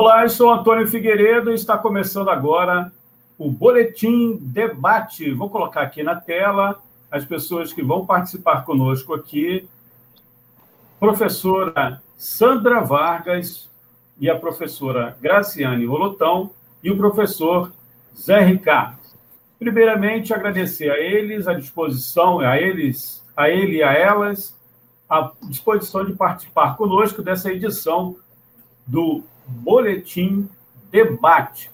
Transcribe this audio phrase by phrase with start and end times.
[0.00, 2.90] Olá, eu sou Antônio Figueiredo e está começando agora
[3.36, 5.30] o Boletim Debate.
[5.30, 9.68] Vou colocar aqui na tela as pessoas que vão participar conosco aqui.
[10.98, 13.68] Professora Sandra Vargas
[14.18, 16.50] e a professora Graciane Rolotão
[16.82, 17.70] e o professor
[18.18, 18.96] Zé Ricardo.
[19.58, 24.58] Primeiramente, agradecer a eles a disposição, a eles, a ele e a elas,
[25.06, 28.16] a disposição de participar conosco dessa edição
[28.86, 30.48] do Boletim
[30.90, 31.70] Debate.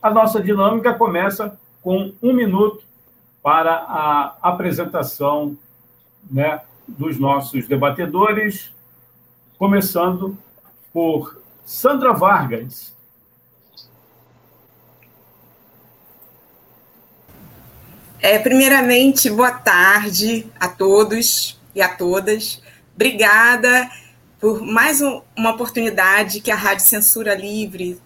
[0.00, 2.84] A nossa dinâmica começa com um minuto
[3.42, 5.56] para a apresentação
[6.30, 8.72] né, dos nossos debatedores,
[9.58, 10.36] começando
[10.92, 12.94] por Sandra Vargas.
[18.20, 22.62] É, primeiramente, boa tarde a todos e a todas.
[22.94, 23.90] Obrigada
[24.44, 27.98] por mais um, uma oportunidade que a Rádio Censura Livre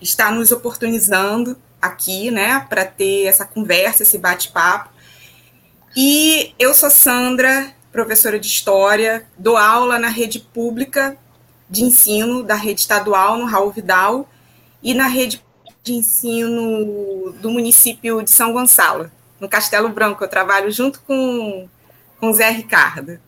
[0.00, 4.90] está nos oportunizando aqui, né, para ter essa conversa, esse bate-papo.
[5.94, 11.16] E eu sou Sandra, professora de História, dou aula na rede pública
[11.70, 14.28] de ensino da rede estadual no Raul Vidal
[14.82, 15.44] e na rede
[15.84, 20.24] de ensino do município de São Gonçalo, no Castelo Branco.
[20.24, 21.68] Eu trabalho junto com,
[22.18, 23.20] com Zé Ricardo,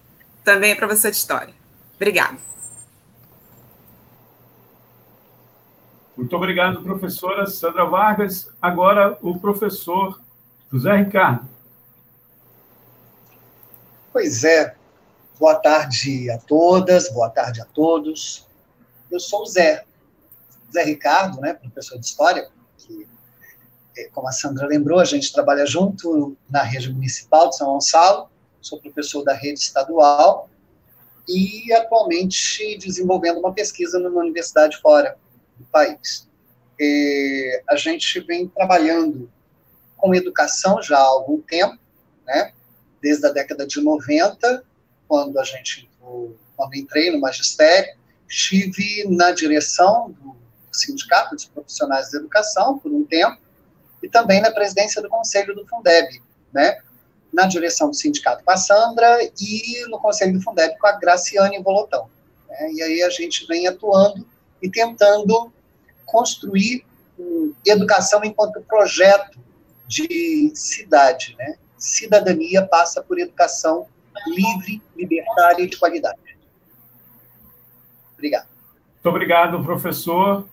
[0.42, 1.54] também é professor de História.
[1.94, 2.45] Obrigada.
[6.16, 8.48] Muito obrigado, professora Sandra Vargas.
[8.60, 10.18] Agora, o professor
[10.72, 11.46] José Ricardo.
[14.12, 14.74] Pois é.
[15.38, 18.46] Boa tarde a todas, boa tarde a todos.
[19.10, 19.84] Eu sou o Zé,
[20.72, 22.48] Zé Ricardo, né, professor de História,
[22.78, 23.06] que,
[23.98, 28.30] é, como a Sandra lembrou, a gente trabalha junto na rede municipal de São Gonçalo,
[28.62, 30.48] sou professor da rede estadual
[31.28, 35.18] e atualmente desenvolvendo uma pesquisa numa universidade fora,
[35.58, 36.28] do país.
[37.68, 39.30] A gente vem trabalhando
[39.96, 41.78] com educação já há algum tempo,
[42.26, 42.52] né?
[43.00, 44.64] desde a década de 90,
[45.08, 45.88] quando a gente
[46.56, 47.94] quando entrei no magistério,
[48.28, 50.36] estive na direção do
[50.72, 53.38] Sindicato dos Profissionais de Educação por um tempo
[54.02, 56.22] e também na presidência do Conselho do Fundeb,
[56.52, 56.80] né?
[57.32, 61.62] na direção do sindicato com a Sandra e no Conselho do Fundeb com a Graciane
[61.62, 62.08] Volotão.
[62.48, 62.72] Né?
[62.72, 64.26] E aí a gente vem atuando
[64.66, 65.52] e tentando
[66.04, 66.84] construir
[67.18, 69.38] um, educação enquanto projeto
[69.86, 71.56] de cidade, né?
[71.78, 73.86] Cidadania passa por educação
[74.26, 76.18] livre, libertária e de qualidade.
[78.14, 78.48] Obrigado.
[78.94, 80.48] Muito obrigado, professor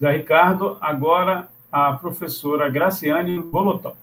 [0.00, 0.78] Zé Ricardo.
[0.80, 3.94] Agora, a professora Graciane Volotão.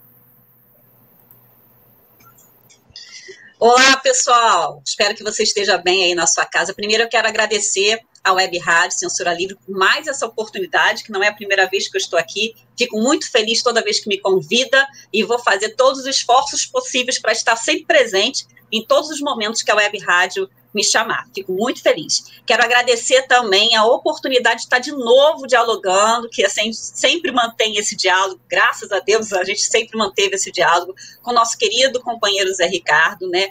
[3.59, 4.83] Olá, pessoal.
[4.85, 6.75] Espero que você esteja bem aí na sua casa.
[6.75, 11.23] Primeiro, eu quero agradecer à Web Rádio Censura Livre por mais essa oportunidade, que não
[11.23, 12.55] é a primeira vez que eu estou aqui.
[12.77, 17.17] Fico muito feliz toda vez que me convida e vou fazer todos os esforços possíveis
[17.19, 21.28] para estar sempre presente em todos os momentos que a Web Rádio me chamar.
[21.33, 22.25] Fico muito feliz.
[22.45, 27.95] Quero agradecer também a oportunidade de estar de novo dialogando, que assim, sempre mantém esse
[27.95, 32.53] diálogo, graças a Deus a gente sempre manteve esse diálogo com o nosso querido companheiro
[32.53, 33.50] Zé Ricardo, né?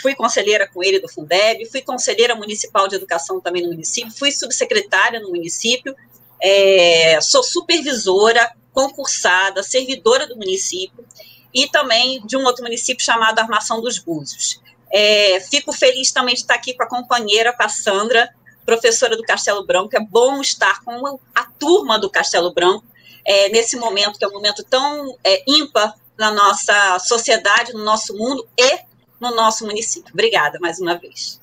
[0.00, 4.32] Fui conselheira com ele do Fundeb, fui conselheira municipal de educação também no município, fui
[4.32, 5.94] subsecretária no município,
[6.42, 11.04] é, sou supervisora, concursada, servidora do município
[11.52, 14.60] e também de um outro município chamado Armação dos Búzios.
[14.92, 18.28] É, fico feliz também de estar aqui com a companheira, com a Sandra,
[18.66, 19.96] professora do Castelo Branco.
[19.96, 22.84] É bom estar com a turma do Castelo Branco
[23.24, 28.16] é, nesse momento, que é um momento tão é, ímpar na nossa sociedade, no nosso
[28.16, 28.78] mundo e
[29.20, 30.12] no nosso município.
[30.12, 31.40] Obrigada mais uma vez.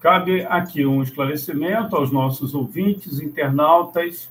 [0.00, 4.28] Cabe aqui um esclarecimento aos nossos ouvintes, internautas,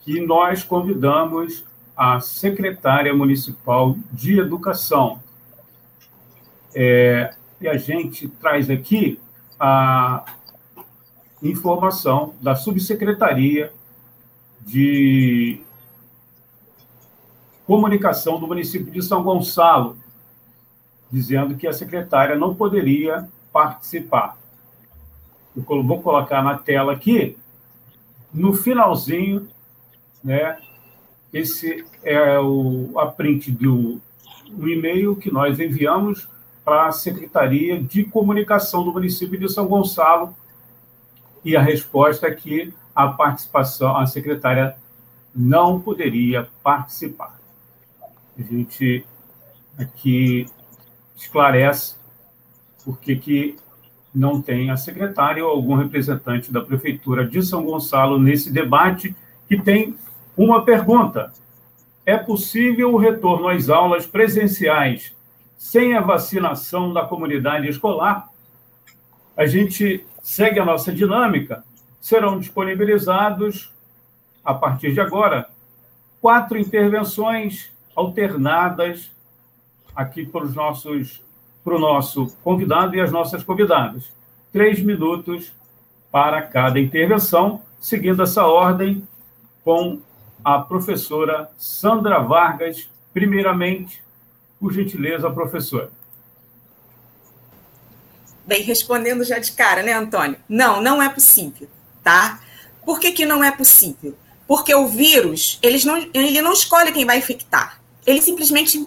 [0.00, 1.62] que nós convidamos
[1.96, 5.22] a secretária municipal de educação.
[6.74, 9.20] É, e a gente traz aqui
[9.58, 10.24] a
[11.42, 13.72] informação da subsecretaria
[14.60, 15.60] de
[17.66, 19.96] comunicação do município de São Gonçalo,
[21.10, 24.36] dizendo que a secretária não poderia participar.
[25.56, 27.38] Eu vou colocar na tela aqui,
[28.32, 29.48] no finalzinho,
[30.22, 30.58] né,
[31.34, 34.00] esse é o, a print do
[34.56, 36.28] o e-mail que nós enviamos
[36.64, 40.34] para a Secretaria de Comunicação do município de São Gonçalo
[41.44, 44.76] e a resposta é que a participação, a secretária
[45.34, 47.36] não poderia participar.
[48.38, 49.04] A gente
[49.76, 50.46] aqui
[51.16, 51.96] esclarece
[52.84, 53.56] porque que
[54.14, 59.16] não tem a secretária ou algum representante da Prefeitura de São Gonçalo nesse debate,
[59.48, 59.96] que tem
[60.36, 61.32] uma pergunta.
[62.06, 65.14] É possível o retorno às aulas presenciais
[65.56, 68.28] sem a vacinação da comunidade escolar?
[69.36, 71.64] A gente segue a nossa dinâmica.
[72.00, 73.72] Serão disponibilizados,
[74.44, 75.48] a partir de agora,
[76.20, 79.10] quatro intervenções alternadas
[79.94, 81.22] aqui para os nossos
[81.64, 84.12] para o nosso convidado e as nossas convidadas.
[84.52, 85.50] Três minutos
[86.12, 89.02] para cada intervenção, seguindo essa ordem
[89.64, 89.98] com
[90.44, 94.02] a professora Sandra Vargas, primeiramente,
[94.60, 95.90] por gentileza, professora.
[98.46, 100.36] Bem, respondendo já de cara, né, Antônio?
[100.46, 101.66] Não, não é possível,
[102.02, 102.40] tá?
[102.84, 104.14] Por que, que não é possível?
[104.46, 107.80] Porque o vírus, eles não, ele não escolhe quem vai infectar.
[108.06, 108.86] Ele simplesmente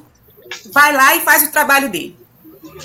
[0.72, 2.18] vai lá e faz o trabalho dele.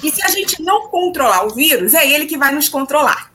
[0.02, 3.30] E se a gente não controlar o vírus, é ele que vai nos controlar.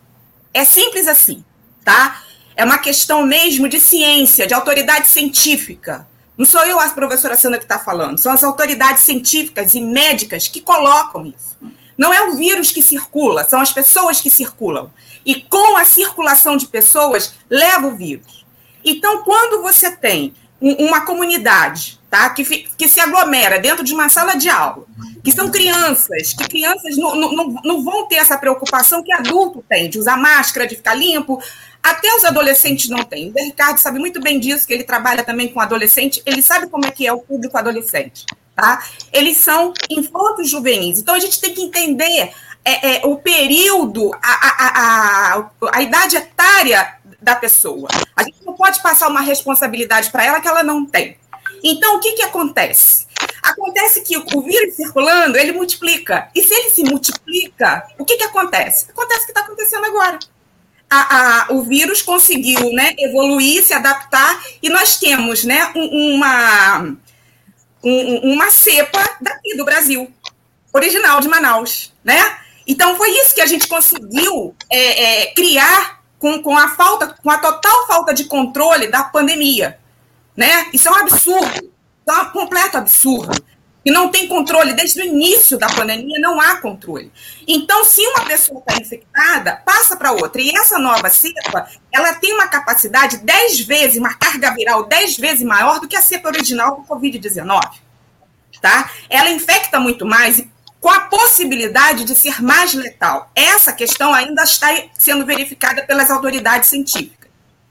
[0.51, 1.45] É simples assim,
[1.83, 2.23] tá?
[2.57, 6.07] É uma questão mesmo de ciência, de autoridade científica.
[6.36, 10.48] Não sou eu, a professora Sandra, que está falando, são as autoridades científicas e médicas
[10.48, 11.56] que colocam isso.
[11.95, 14.92] Não é o vírus que circula, são as pessoas que circulam.
[15.24, 18.44] E com a circulação de pessoas, leva o vírus.
[18.83, 22.30] Então, quando você tem uma comunidade tá?
[22.31, 24.86] que, que se aglomera dentro de uma sala de aula,
[25.24, 29.89] que são crianças, que crianças não, não, não vão ter essa preocupação que adulto tem,
[29.89, 31.42] de usar máscara, de ficar limpo,
[31.87, 33.31] até os adolescentes não têm.
[33.35, 36.85] O Ricardo sabe muito bem disso, que ele trabalha também com adolescente, ele sabe como
[36.85, 38.25] é que é o público adolescente.
[38.53, 38.83] Tá?
[39.13, 40.99] Eles são infantos juvenis.
[40.99, 42.33] Então a gente tem que entender
[42.65, 47.87] é, é, o período, a, a, a, a, idade etária da pessoa.
[48.15, 51.17] A gente não pode passar uma responsabilidade para ela que ela não tem.
[51.63, 53.07] Então, o que, que acontece?
[53.41, 56.29] Acontece que o vírus circulando, ele multiplica.
[56.35, 58.87] E se ele se multiplica, o que, que acontece?
[58.89, 60.19] Acontece o que está acontecendo agora.
[60.89, 66.95] A, a, o vírus conseguiu né, evoluir, se adaptar, e nós temos né, uma,
[67.83, 70.09] um, uma cepa daqui do Brasil,
[70.71, 71.93] original de Manaus.
[72.03, 72.37] Né?
[72.65, 77.29] Então, foi isso que a gente conseguiu é, é, criar com, com a falta, com
[77.29, 79.79] a total falta de controle da pandemia.
[80.35, 80.67] Né?
[80.73, 81.71] Isso é um absurdo,
[82.07, 83.43] é um completo absurdo.
[83.87, 87.09] E não tem controle, desde o início da pandemia não há controle.
[87.47, 90.41] Então, se uma pessoa está infectada, passa para outra.
[90.41, 95.41] E essa nova cepa, ela tem uma capacidade 10 vezes, uma carga viral 10 vezes
[95.41, 97.61] maior do que a cepa original do Covid-19.
[98.61, 98.91] Tá?
[99.09, 100.51] Ela infecta muito mais e
[100.81, 103.31] com a possibilidade de ser mais letal.
[103.33, 107.16] Essa questão ainda está sendo verificada pelas autoridades científicas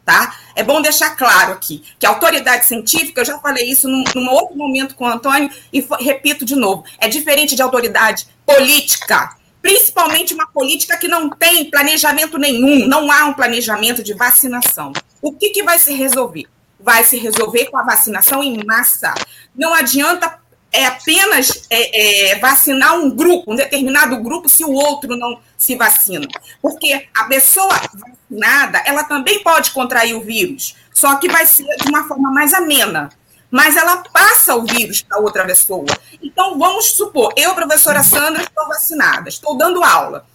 [0.07, 0.37] tá?
[0.55, 4.31] É bom deixar claro aqui que a autoridade científica, eu já falei isso num, num
[4.31, 10.33] outro momento com o Antônio e repito de novo, é diferente de autoridade política, principalmente
[10.33, 14.93] uma política que não tem planejamento nenhum, não há um planejamento de vacinação.
[15.21, 16.45] O que, que vai se resolver?
[16.79, 19.13] Vai se resolver com a vacinação em massa.
[19.57, 20.39] Não adianta
[20.73, 25.75] é apenas é, é, vacinar um grupo, um determinado grupo, se o outro não se
[25.75, 26.27] vacina.
[26.61, 31.89] Porque a pessoa vacinada, ela também pode contrair o vírus, só que vai ser de
[31.89, 33.11] uma forma mais amena.
[33.51, 35.87] Mas ela passa o vírus para outra pessoa.
[36.21, 40.27] Então, vamos supor, eu, professora Sandra, estou vacinada, estou dando aula.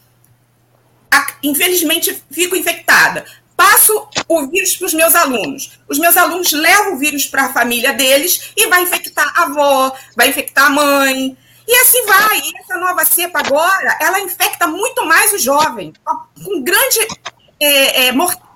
[1.43, 3.25] Infelizmente, fico infectada
[3.61, 5.79] passo o vírus para os meus alunos.
[5.87, 9.95] Os meus alunos levam o vírus para a família deles e vai infectar a avó,
[10.17, 11.37] vai infectar a mãe.
[11.67, 12.39] E assim vai.
[12.39, 15.93] E essa nova cepa agora, ela infecta muito mais o jovem,
[16.43, 17.07] com grande
[17.61, 18.13] é, é,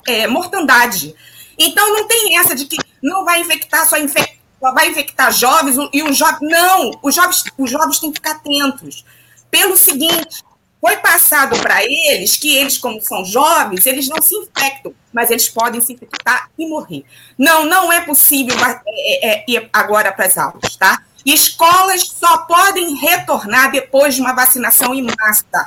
[0.07, 1.15] é, mortandade.
[1.55, 5.75] Então não tem essa de que não vai infectar só, infec só vai infectar jovens
[5.93, 6.49] e os jovens.
[6.49, 9.05] Não, os jovens, os jovens têm que ficar atentos.
[9.51, 10.43] Pelo seguinte,
[10.85, 15.49] foi passado para eles que eles, como são jovens, eles não se infectam, mas eles
[15.49, 17.03] podem se infectar e morrer.
[17.35, 21.01] Não, não é possível é, é, é, ir agora para as aulas, tá?
[21.25, 25.65] Escolas só podem retornar depois de uma vacinação em massa.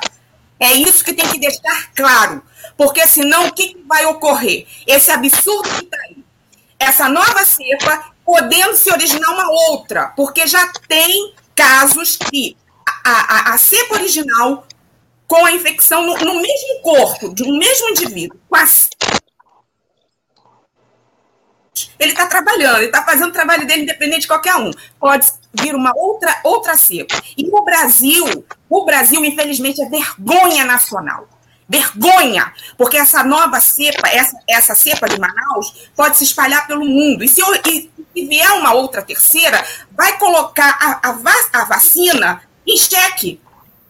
[0.57, 2.41] É isso que tem que deixar claro,
[2.77, 4.67] porque senão o que vai ocorrer?
[4.87, 6.23] Esse absurdo que está aí.
[6.79, 12.55] Essa nova cepa podendo se originar uma outra, porque já tem casos que
[13.03, 14.65] a, a, a cepa original
[15.29, 18.89] com a infecção no, no mesmo corpo, de um mesmo indivíduo, quase.
[21.99, 24.71] Ele está trabalhando, ele está fazendo o trabalho dele independente de qualquer um.
[24.99, 27.15] Pode vir uma outra, outra cepa.
[27.37, 31.29] E o Brasil, o Brasil, infelizmente, é vergonha nacional.
[31.69, 32.51] Vergonha!
[32.75, 37.23] Porque essa nova cepa, essa, essa cepa de Manaus, pode se espalhar pelo mundo.
[37.23, 42.77] E se, e, se vier uma outra terceira, vai colocar a, a, a vacina em
[42.77, 43.39] xeque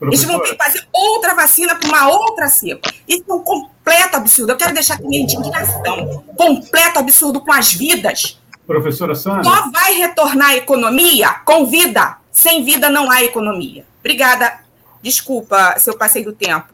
[0.01, 2.89] Eles vão ter que fazer outra vacina para uma outra cepa.
[3.07, 4.51] Isso é um completo absurdo.
[4.51, 6.23] Eu quero deixar aqui minha indignação.
[6.37, 8.39] Completo absurdo com as vidas.
[8.65, 9.43] Professora Sandra.
[9.43, 12.17] Só vai retornar a economia com vida.
[12.31, 13.85] Sem vida não há economia.
[13.99, 14.59] Obrigada.
[15.01, 16.67] Desculpa se eu passei do tempo.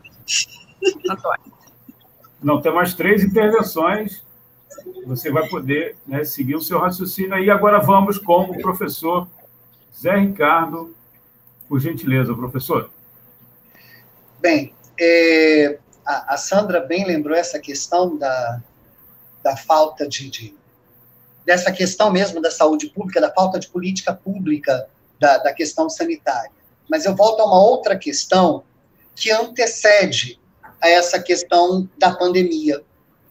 [1.09, 1.53] Antônio.
[2.43, 4.23] Não, tem mais três intervenções.
[5.07, 7.49] Você vai poder né, seguir o seu raciocínio aí.
[7.49, 9.27] Agora vamos com o professor
[9.99, 10.93] Zé Ricardo.
[11.67, 12.91] Por gentileza, professor.
[14.45, 18.61] Bem, é, a, a, Sandra bem lembrou essa questão da,
[19.41, 20.55] da falta de, de,
[21.43, 24.87] dessa questão mesmo da saúde pública, da falta de política pública
[25.19, 26.51] da, da questão sanitária.
[26.87, 28.63] Mas eu volto a uma outra questão
[29.15, 30.39] que antecede
[30.79, 32.83] a essa questão da pandemia.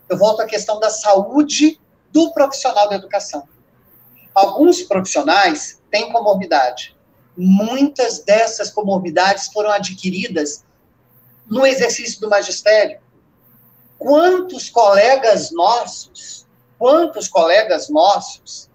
[0.08, 1.80] Eu volto à questão da saúde
[2.10, 3.48] do profissional da educação.
[4.34, 6.96] Alguns profissionais têm comorbidade.
[7.36, 10.64] Muitas dessas comorbidades foram adquiridas
[11.46, 12.98] no exercício do magistério.
[13.98, 16.46] Quantos colegas nossos,
[16.78, 18.68] quantos colegas nossos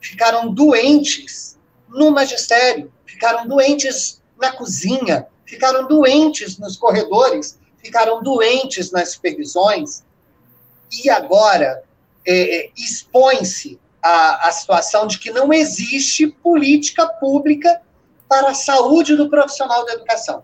[0.00, 1.58] ficaram doentes
[1.88, 10.04] no magistério, ficaram doentes na cozinha, ficaram doentes nos corredores, ficaram doentes nas supervisões,
[10.90, 11.82] e agora
[12.26, 17.82] é, é, expõe-se a situação de que não existe política pública
[18.28, 20.42] para a saúde do profissional da educação.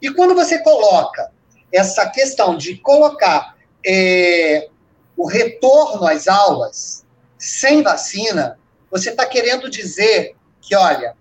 [0.00, 1.30] E quando você coloca
[1.72, 4.68] essa questão de colocar é,
[5.16, 7.04] o retorno às aulas
[7.36, 8.58] sem vacina,
[8.90, 11.16] você está querendo dizer que, olha,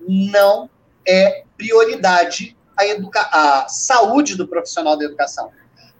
[0.00, 0.68] não
[1.06, 5.50] é prioridade a, educa a saúde do profissional da educação.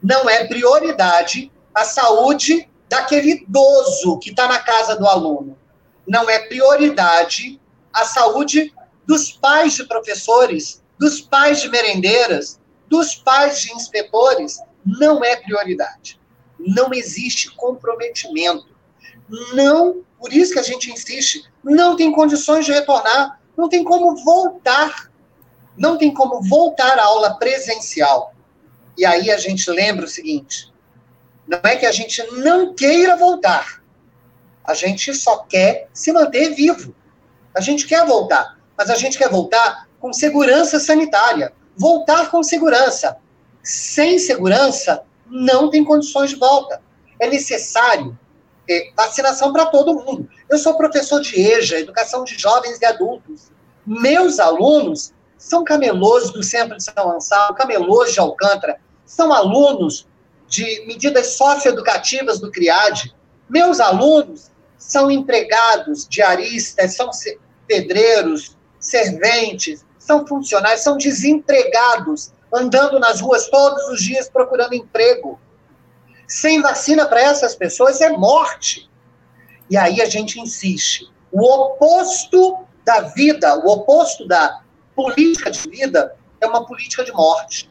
[0.03, 5.59] Não é prioridade a saúde daquele idoso que está na casa do aluno.
[6.07, 7.61] Não é prioridade
[7.93, 8.73] a saúde
[9.07, 16.21] dos pais de professores dos pais de merendeiras, dos pais de inspetores, não é prioridade.
[16.59, 18.75] Não existe comprometimento.
[19.55, 24.17] Não, por isso que a gente insiste, não tem condições de retornar, não tem como
[24.25, 25.11] voltar.
[25.77, 28.33] Não tem como voltar à aula presencial.
[28.97, 30.73] E aí a gente lembra o seguinte:
[31.47, 33.83] não é que a gente não queira voltar.
[34.65, 36.95] A gente só quer se manter vivo.
[37.55, 41.53] A gente quer voltar, mas a gente quer voltar com segurança sanitária.
[41.77, 43.17] Voltar com segurança.
[43.63, 46.81] Sem segurança, não tem condições de volta.
[47.19, 48.17] É necessário
[48.69, 50.29] é, vacinação para todo mundo.
[50.49, 53.51] Eu sou professor de EJA, Educação de Jovens e Adultos.
[53.87, 60.07] Meus alunos são camelôs do Centro de São Gonçalo, camelôs de Alcântara, são alunos
[60.49, 63.15] de medidas socioeducativas do CRIAD.
[63.49, 67.11] Meus alunos são empregados, diaristas, são
[67.67, 68.56] pedreiros,
[68.87, 75.39] serventes, são funcionários, são desempregados, andando nas ruas todos os dias procurando emprego.
[76.27, 78.89] Sem vacina para essas pessoas é morte.
[79.69, 81.11] E aí a gente insiste.
[81.33, 84.63] O oposto da vida, o oposto da
[84.95, 87.71] política de vida é uma política de morte.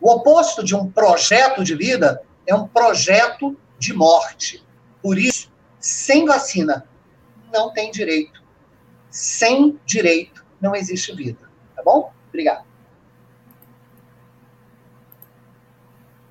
[0.00, 4.64] O oposto de um projeto de vida é um projeto de morte.
[5.02, 6.88] Por isso, sem vacina,
[7.52, 8.42] não tem direito.
[9.10, 11.48] Sem direito, não existe vida.
[11.74, 12.12] Tá bom?
[12.28, 12.64] Obrigado.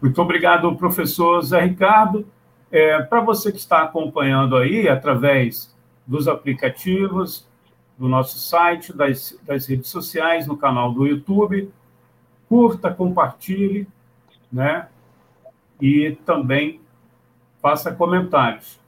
[0.01, 2.27] Muito obrigado, professor Zé Ricardo.
[2.72, 7.48] É, Para você que está acompanhando aí, através dos aplicativos,
[7.98, 11.72] do nosso site, das, das redes sociais, no canal do YouTube,
[12.48, 13.88] curta, compartilhe,
[14.51, 14.88] né?
[15.81, 16.79] E também
[17.62, 18.79] faça comentários.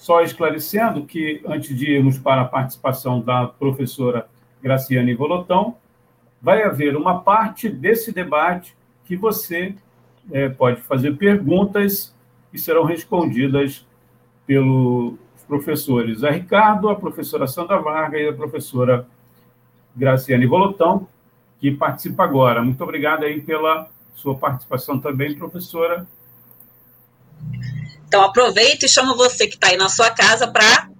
[0.00, 4.26] Só esclarecendo que, antes de irmos para a participação da professora
[4.62, 5.76] Graciane Volotão,
[6.40, 9.74] vai haver uma parte desse debate que você
[10.32, 12.14] é, pode fazer perguntas
[12.50, 13.86] e serão respondidas
[14.46, 19.06] pelos professores a Ricardo, a professora Sandra Varga e a professora
[19.94, 21.06] Graciane Volotão,
[21.58, 22.64] que participa agora.
[22.64, 26.06] Muito obrigado aí pela sua participação também, professora.
[28.10, 30.90] Então, aproveito e chamo você que está aí na sua casa para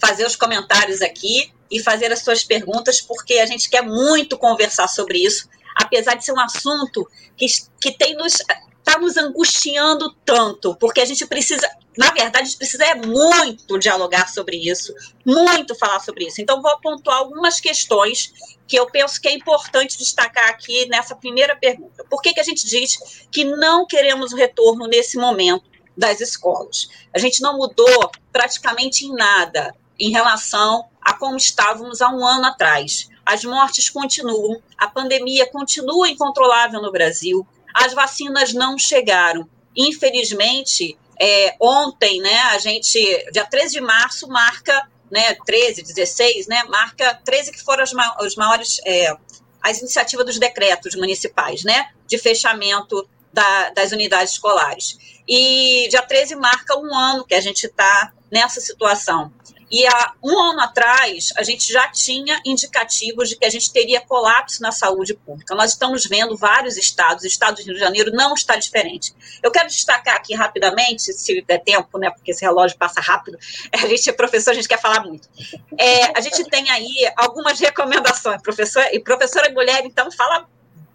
[0.00, 4.88] fazer os comentários aqui e fazer as suas perguntas, porque a gente quer muito conversar
[4.88, 7.06] sobre isso, apesar de ser um assunto
[7.36, 7.44] que,
[7.78, 8.38] que tem nos
[8.86, 11.68] está nos angustiando tanto, porque a gente precisa,
[11.98, 14.94] na verdade, a gente precisa é muito dialogar sobre isso,
[15.24, 16.40] muito falar sobre isso.
[16.40, 18.32] Então, vou pontuar algumas questões
[18.66, 22.04] que eu penso que é importante destacar aqui nessa primeira pergunta.
[22.08, 26.88] Por que, que a gente diz que não queremos o retorno nesse momento das escolas?
[27.14, 32.46] A gente não mudou praticamente em nada em relação a como estávamos há um ano
[32.46, 33.08] atrás.
[33.24, 39.48] As mortes continuam, a pandemia continua incontrolável no Brasil, as vacinas não chegaram.
[39.76, 42.98] Infelizmente, é, ontem, né, a gente,
[43.32, 48.16] dia 13 de março, marca, né, 13, 16, né, marca 13 que foram as, ma
[48.20, 49.16] os maiores, é,
[49.62, 54.96] as iniciativas dos decretos municipais, né, de fechamento da, das unidades escolares.
[55.26, 59.32] E dia 13 marca um ano que a gente está nessa situação.
[59.70, 64.00] E há um ano atrás, a gente já tinha indicativos de que a gente teria
[64.00, 65.52] colapso na saúde pública.
[65.54, 69.12] Nós estamos vendo vários estados, o estado do Rio de Janeiro não está diferente.
[69.42, 73.36] Eu quero destacar aqui rapidamente, se der tempo, né, porque esse relógio passa rápido,
[73.72, 75.28] a gente é professor, a gente quer falar muito.
[75.76, 80.46] É, a gente tem aí algumas recomendações, professor, e professora mulher, então, fala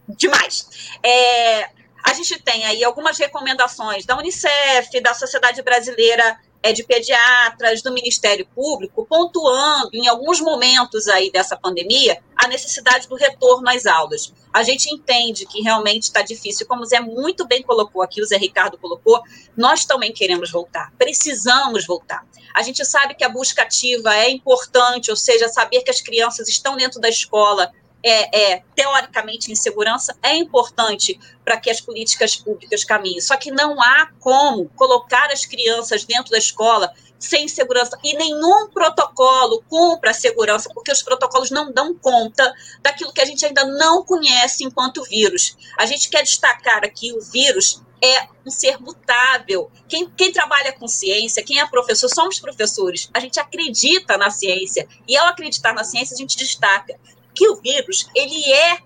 [0.07, 0.97] demais.
[1.03, 1.69] É,
[2.03, 7.93] a gente tem aí algumas recomendações da Unicef, da Sociedade Brasileira é, de pediatras, do
[7.93, 14.33] Ministério Público, pontuando em alguns momentos aí dessa pandemia a necessidade do retorno às aulas.
[14.53, 18.25] A gente entende que realmente está difícil, como o Zé muito bem colocou aqui, o
[18.25, 19.21] Zé Ricardo colocou,
[19.55, 22.25] nós também queremos voltar, precisamos voltar.
[22.53, 26.49] A gente sabe que a busca ativa é importante, ou seja, saber que as crianças
[26.49, 27.71] estão dentro da escola
[28.03, 33.21] é, é, teoricamente em segurança é importante para que as políticas públicas caminhem.
[33.21, 38.69] Só que não há como colocar as crianças dentro da escola sem segurança e nenhum
[38.69, 43.65] protocolo cumpra a segurança, porque os protocolos não dão conta daquilo que a gente ainda
[43.65, 45.57] não conhece enquanto vírus.
[45.77, 49.69] A gente quer destacar aqui o vírus é um ser mutável.
[49.87, 53.09] Quem, quem, trabalha com ciência, quem é professor, somos professores.
[53.13, 54.87] A gente acredita na ciência.
[55.05, 56.97] E ao acreditar na ciência, a gente destaca
[57.39, 58.79] que o vírus ele é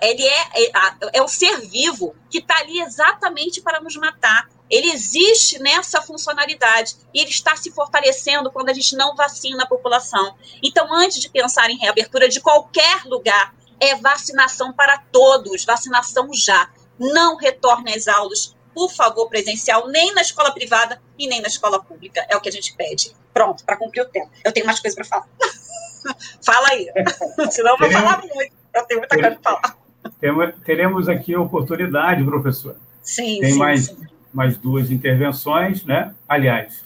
[0.00, 0.72] ele é, é,
[1.14, 4.48] é um ser vivo que está ali exatamente para nos matar.
[4.70, 9.66] Ele existe nessa funcionalidade e ele está se fortalecendo quando a gente não vacina a
[9.66, 10.36] população.
[10.62, 16.70] Então, antes de pensar em reabertura de qualquer lugar, é vacinação para todos, vacinação já.
[16.96, 21.82] Não retorne às aulas, por favor, presencial, nem na escola privada e nem na escola
[21.82, 22.24] pública.
[22.28, 23.12] É o que a gente pede.
[23.32, 24.30] Pronto, para cumprir o tempo.
[24.44, 25.28] Eu tenho mais coisas para falar.
[26.44, 26.86] Fala aí.
[27.50, 28.54] Senão eu vou falar muito.
[28.74, 29.76] Eu tenho muita coisa para falar.
[30.64, 32.76] Teremos aqui a oportunidade, professor.
[33.02, 33.96] Sim, Tem sim, mais, sim.
[34.32, 36.14] mais duas intervenções, né?
[36.28, 36.84] Aliás,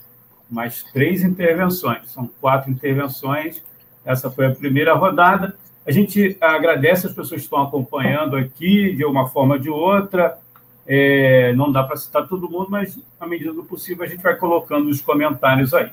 [0.50, 2.10] mais três intervenções.
[2.10, 3.62] São quatro intervenções.
[4.04, 5.56] Essa foi a primeira rodada.
[5.86, 10.38] A gente agradece as pessoas que estão acompanhando aqui, de uma forma ou de outra.
[10.86, 14.34] É, não dá para citar todo mundo, mas, à medida do possível, a gente vai
[14.36, 15.90] colocando os comentários aí.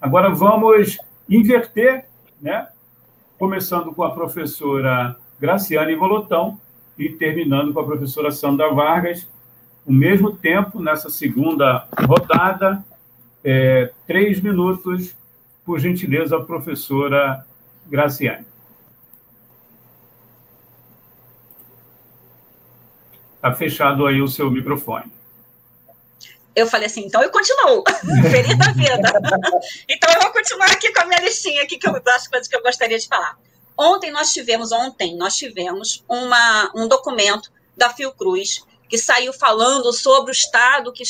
[0.00, 0.98] Agora, vamos
[1.28, 2.06] inverter
[2.42, 2.68] né?
[3.38, 6.60] começando com a professora Graciane Volotão
[6.98, 9.26] e terminando com a professora Sandra Vargas,
[9.86, 12.84] o mesmo tempo, nessa segunda rodada,
[13.42, 15.16] é, três minutos,
[15.64, 17.44] por gentileza, a professora
[17.88, 18.46] Graciane.
[23.36, 25.21] Está fechado aí o seu microfone
[26.54, 27.82] eu falei assim, então eu continuo,
[28.30, 29.12] feliz da vida.
[29.88, 32.56] então eu vou continuar aqui com a minha listinha aqui que eu, das coisas que
[32.56, 33.36] eu gostaria de falar.
[33.78, 40.30] Ontem nós tivemos, ontem nós tivemos uma, um documento da Fiocruz que saiu falando sobre
[40.30, 41.02] o estado que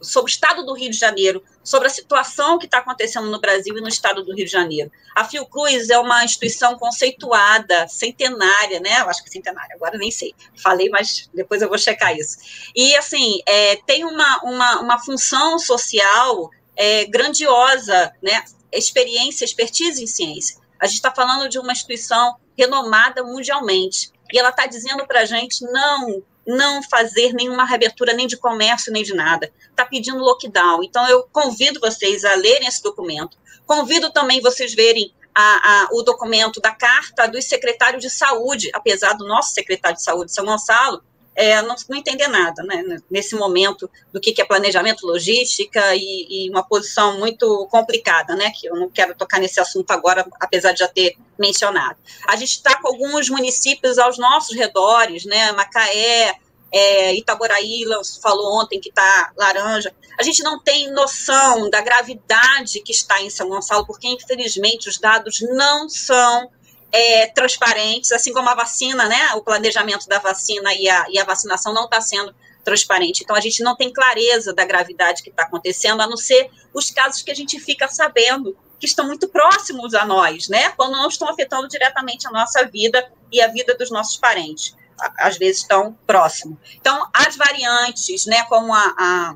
[0.00, 3.76] sobre o estado do Rio de Janeiro, sobre a situação que está acontecendo no Brasil
[3.76, 4.90] e no estado do Rio de Janeiro.
[5.14, 9.00] A Fiocruz é uma instituição conceituada, centenária, né?
[9.00, 10.34] Eu acho que centenária, agora nem sei.
[10.62, 12.38] Falei, mas depois eu vou checar isso.
[12.74, 18.44] E, assim, é, tem uma, uma, uma função social é, grandiosa, né?
[18.72, 20.58] Experiência, expertise em ciência.
[20.80, 24.12] A gente está falando de uma instituição renomada mundialmente.
[24.32, 28.90] E ela está dizendo para a gente: não, não fazer nenhuma reabertura nem de comércio
[28.90, 29.52] nem de nada.
[29.70, 30.82] Está pedindo lockdown.
[30.82, 33.36] Então, eu convido vocês a lerem esse documento.
[33.66, 39.12] Convido também vocês verem a, a, o documento da carta dos secretários de saúde, apesar
[39.12, 41.02] do nosso secretário de saúde, São Gonçalo,
[41.38, 46.26] é, não, não, entender nada, né, nesse momento do que, que é planejamento, logística e,
[46.28, 50.72] e, uma posição muito complicada, né, que eu não quero tocar nesse assunto agora, apesar
[50.72, 51.96] de já ter mencionado.
[52.26, 56.34] A gente está com alguns municípios aos nossos redores, né, Macaé,
[56.72, 57.84] é, Itaboraí
[58.20, 59.94] falou ontem que está laranja.
[60.18, 64.98] A gente não tem noção da gravidade que está em São Gonçalo, porque infelizmente os
[64.98, 66.50] dados não são
[66.92, 69.32] é, transparentes, assim como a vacina, né?
[69.34, 73.22] O planejamento da vacina e a, e a vacinação não está sendo transparente.
[73.22, 76.90] Então, a gente não tem clareza da gravidade que está acontecendo, a não ser os
[76.90, 80.70] casos que a gente fica sabendo que estão muito próximos a nós, né?
[80.70, 84.76] Quando não estão afetando diretamente a nossa vida e a vida dos nossos parentes.
[85.18, 86.58] Às vezes estão próximos.
[86.74, 89.34] Então, as variantes, né, como a, a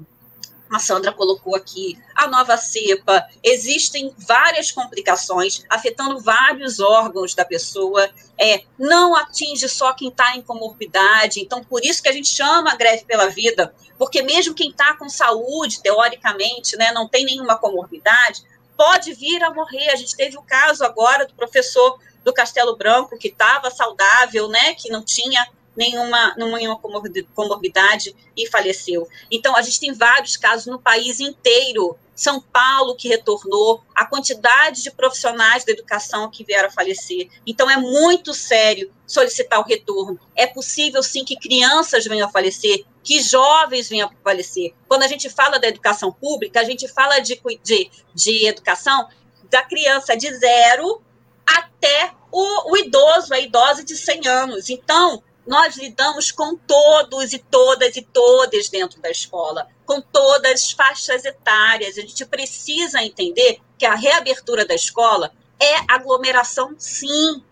[0.72, 8.08] a Sandra colocou aqui, a nova cepa, existem várias complicações afetando vários órgãos da pessoa,
[8.38, 12.72] é, não atinge só quem está em comorbidade, então por isso que a gente chama
[12.72, 17.58] a greve pela vida, porque mesmo quem está com saúde, teoricamente, né, não tem nenhuma
[17.58, 18.42] comorbidade,
[18.76, 19.90] pode vir a morrer.
[19.90, 24.74] A gente teve o caso agora do professor do Castelo Branco, que estava saudável, né,
[24.74, 26.78] que não tinha nenhuma, nenhuma
[27.34, 29.08] comorbidade e faleceu.
[29.30, 31.96] Então, a gente tem vários casos no país inteiro.
[32.14, 37.28] São Paulo que retornou, a quantidade de profissionais da educação que vieram a falecer.
[37.46, 40.20] Então, é muito sério solicitar o retorno.
[40.36, 44.74] É possível, sim, que crianças venham a falecer, que jovens venham a falecer.
[44.86, 49.08] Quando a gente fala da educação pública, a gente fala de, de, de educação
[49.50, 51.02] da criança de zero
[51.46, 54.70] até o, o idoso, a idosa de 100 anos.
[54.70, 60.70] Então, nós lidamos com todos e todas e todas dentro da escola, com todas as
[60.72, 61.98] faixas etárias.
[61.98, 67.42] A gente precisa entender que a reabertura da escola é aglomeração, sim.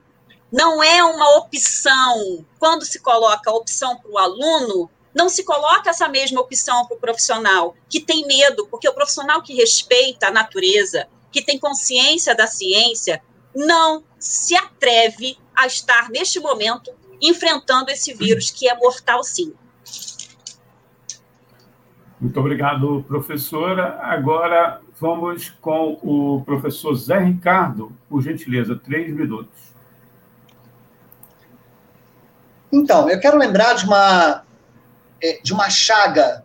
[0.53, 2.44] Não é uma opção.
[2.59, 6.96] Quando se coloca a opção para o aluno, não se coloca essa mesma opção para
[6.96, 12.35] o profissional, que tem medo, porque o profissional que respeita a natureza, que tem consciência
[12.35, 13.22] da ciência,
[13.55, 19.52] não se atreve a estar neste momento enfrentando esse vírus que é mortal, sim.
[22.20, 23.98] Muito obrigado, professora.
[24.02, 29.70] Agora vamos com o professor Zé Ricardo, por gentileza, três minutos.
[32.70, 34.44] Então, eu quero lembrar de uma,
[35.22, 36.44] é, de uma chaga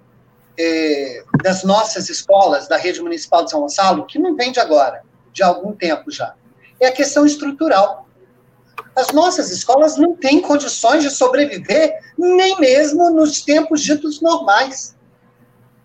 [0.58, 5.04] é, das nossas escolas, da rede municipal de São Gonçalo, que não vem de agora,
[5.32, 6.34] de algum tempo já.
[6.80, 8.05] É a questão estrutural.
[8.96, 14.96] As nossas escolas não têm condições de sobreviver, nem mesmo nos tempos ditos normais.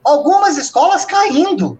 [0.04, 1.78] Algumas escolas caindo.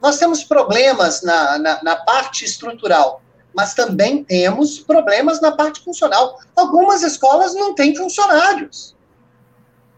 [0.00, 3.20] Nós temos problemas na, na, na parte estrutural,
[3.54, 6.38] mas também temos problemas na parte funcional.
[6.56, 8.96] Algumas escolas não têm funcionários.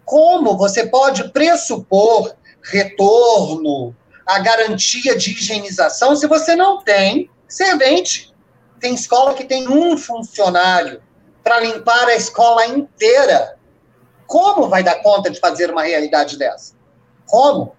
[0.05, 3.95] Como você pode pressupor retorno,
[4.27, 8.30] a garantia de higienização, se você não tem servente?
[8.81, 11.03] Tem escola que tem um funcionário
[11.45, 13.57] para limpar a escola inteira.
[14.27, 16.75] Como vai dar conta de fazer uma realidade dessa?
[17.27, 17.77] Como?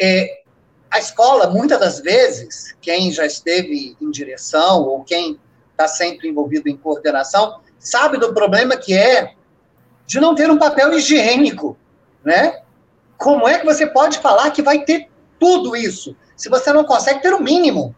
[0.00, 0.42] É,
[0.90, 5.38] a escola, muitas das vezes, quem já esteve em direção ou quem
[5.70, 9.34] está sempre envolvido em coordenação, sabe do problema que é
[10.06, 11.76] de não ter um papel higiênico,
[12.24, 12.62] né?
[13.16, 17.22] Como é que você pode falar que vai ter tudo isso se você não consegue
[17.22, 17.94] ter o mínimo?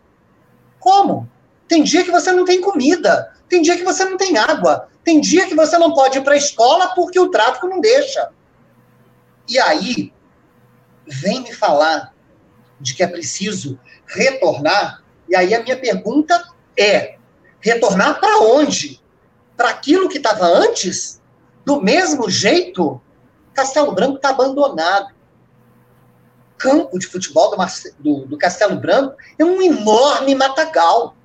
[0.78, 1.28] Como?
[1.68, 5.20] Tem dia que você não tem comida, tem dia que você não tem água, tem
[5.20, 8.31] dia que você não pode ir para a escola porque o tráfico não deixa.
[9.48, 10.12] E aí,
[11.07, 12.14] vem me falar
[12.81, 16.42] de que é preciso retornar, e aí a minha pergunta
[16.77, 17.16] é:
[17.61, 19.00] retornar para onde?
[19.57, 21.20] Para aquilo que estava antes?
[21.64, 23.00] Do mesmo jeito?
[23.55, 25.14] Castelo Branco está abandonado.
[26.59, 27.57] Campo de futebol do,
[27.98, 31.16] do, do Castelo Branco é um enorme matagal.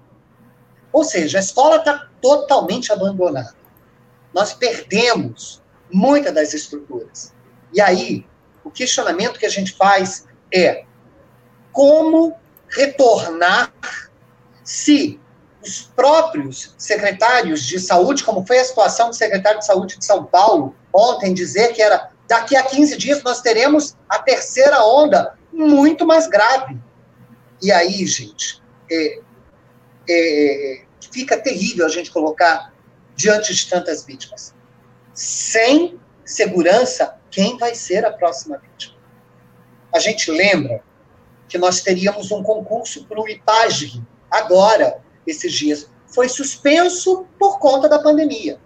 [0.92, 3.56] Ou seja, a escola está totalmente abandonada.
[4.34, 7.34] Nós perdemos muitas das estruturas.
[7.74, 8.26] E aí,
[8.64, 10.86] o questionamento que a gente faz é
[11.72, 12.36] como
[12.68, 13.72] retornar
[14.64, 15.20] se
[15.62, 20.24] os próprios secretários de saúde, como foi a situação do secretário de saúde de São
[20.24, 26.06] Paulo ontem, dizer que era daqui a 15 dias nós teremos a terceira onda muito
[26.06, 26.78] mais grave.
[27.62, 29.20] E aí, gente, é,
[30.10, 32.74] é, fica terrível a gente colocar
[33.16, 34.54] diante de tantas vítimas.
[35.14, 38.98] Sem segurança, quem vai ser a próxima vítima?
[39.94, 40.84] A gente lembra
[41.48, 45.90] que nós teríamos um concurso para o IPAGRE, agora, esses dias.
[46.08, 48.60] Foi suspenso por conta da pandemia.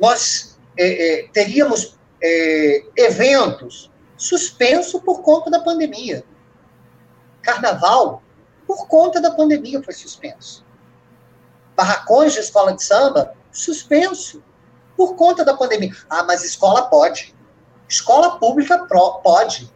[0.00, 6.24] Nós é, é, teríamos é, eventos suspenso por conta da pandemia.
[7.42, 8.22] Carnaval
[8.72, 10.64] por conta da pandemia foi suspenso.
[11.76, 14.42] Barracões de escola de samba, suspenso,
[14.96, 15.94] por conta da pandemia.
[16.08, 17.34] Ah, mas escola pode.
[17.86, 18.86] Escola pública
[19.22, 19.70] pode.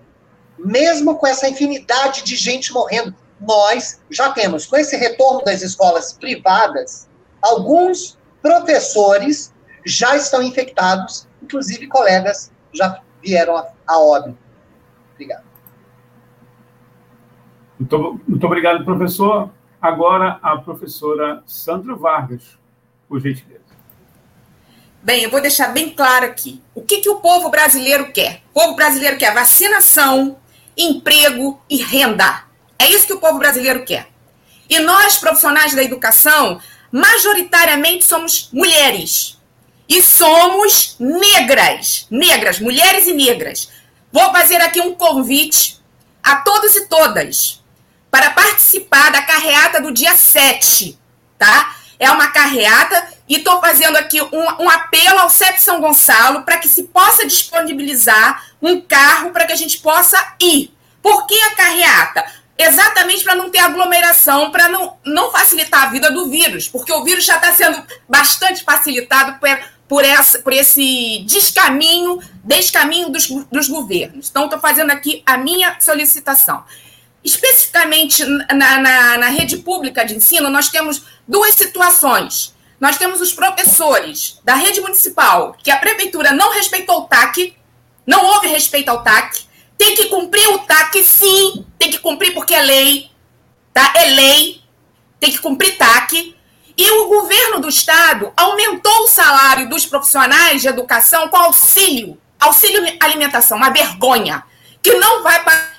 [0.59, 6.15] Mesmo com essa infinidade de gente morrendo, nós já temos, com esse retorno das escolas
[6.15, 7.07] privadas,
[7.43, 9.53] alguns professores
[9.85, 14.39] já estão infectados, inclusive colegas já vieram a, a óbito.
[15.13, 15.45] Obrigado.
[17.79, 19.51] Muito, muito obrigado, professor.
[19.81, 22.43] Agora, a professora Sandra Vargas,
[23.09, 23.61] por gentileza.
[25.03, 26.61] Bem, eu vou deixar bem claro aqui.
[26.75, 28.43] O que, que o povo brasileiro quer?
[28.51, 30.39] O povo brasileiro quer vacinação,
[30.77, 32.45] emprego e renda.
[32.79, 34.09] É isso que o povo brasileiro quer.
[34.69, 36.61] E nós, profissionais da educação,
[36.91, 39.39] majoritariamente somos mulheres.
[39.89, 42.09] E somos negras.
[42.11, 43.71] Negras, mulheres e negras.
[44.11, 45.81] Vou fazer aqui um convite
[46.23, 47.65] a todos e todas
[48.17, 50.99] para participar da carreata do dia 7,
[51.39, 51.77] tá?
[51.99, 56.57] É uma carreata e estou fazendo aqui um, um, apelo ao CEP São Gonçalo para
[56.57, 60.75] que se possa disponibilizar um carro para que a gente possa ir.
[61.03, 62.25] Por que a carreata?
[62.57, 67.05] Exatamente para não ter aglomeração, para não, não facilitar a vida do vírus, porque o
[67.05, 69.49] vírus já está sendo bastante facilitado por,
[69.87, 74.31] por, essa, por esse descaminho, descaminho dos, dos governos.
[74.31, 76.65] Então, estou fazendo aqui a minha solicitação.
[77.25, 82.55] Especificamente na, na, na rede pública de ensino, nós temos duas situações.
[82.81, 87.57] Nós temos os professores da rede municipal, que a prefeitura não respeitou o TAC,
[88.07, 89.47] não houve respeito ao TAC,
[89.79, 93.11] tem que cumprir o TAC, sim, tem que cumprir porque é lei,
[93.73, 93.93] tá?
[93.97, 94.61] É lei,
[95.19, 96.35] tem que cumprir TAC.
[96.79, 102.83] E o governo do estado aumentou o salário dos profissionais de educação com auxílio, auxílio
[103.01, 104.45] alimentação, uma vergonha,
[104.83, 105.76] que não vai para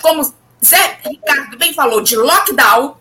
[0.00, 2.96] como Zé Ricardo bem falou, de lockdown,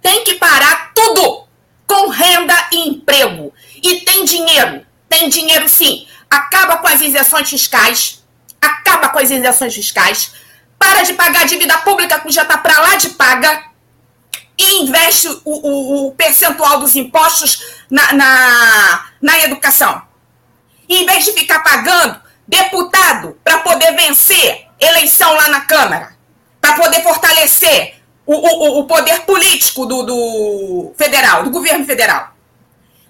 [0.00, 1.46] tem que parar tudo
[1.86, 3.52] com renda e emprego.
[3.82, 6.06] E tem dinheiro, tem dinheiro sim.
[6.30, 8.24] Acaba com as isenções fiscais,
[8.60, 10.32] acaba com as isenções fiscais,
[10.78, 13.64] para de pagar a dívida pública que já está para lá de paga
[14.58, 20.02] e investe o, o, o percentual dos impostos na, na, na educação.
[20.88, 26.11] em vez de ficar pagando deputado para poder vencer eleição lá na Câmara,
[26.62, 32.32] para poder fortalecer o, o, o poder político do, do federal, do governo federal.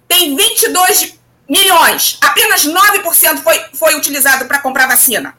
[0.09, 5.37] Tem 22 milhões, apenas 9% foi, foi utilizado para comprar vacina.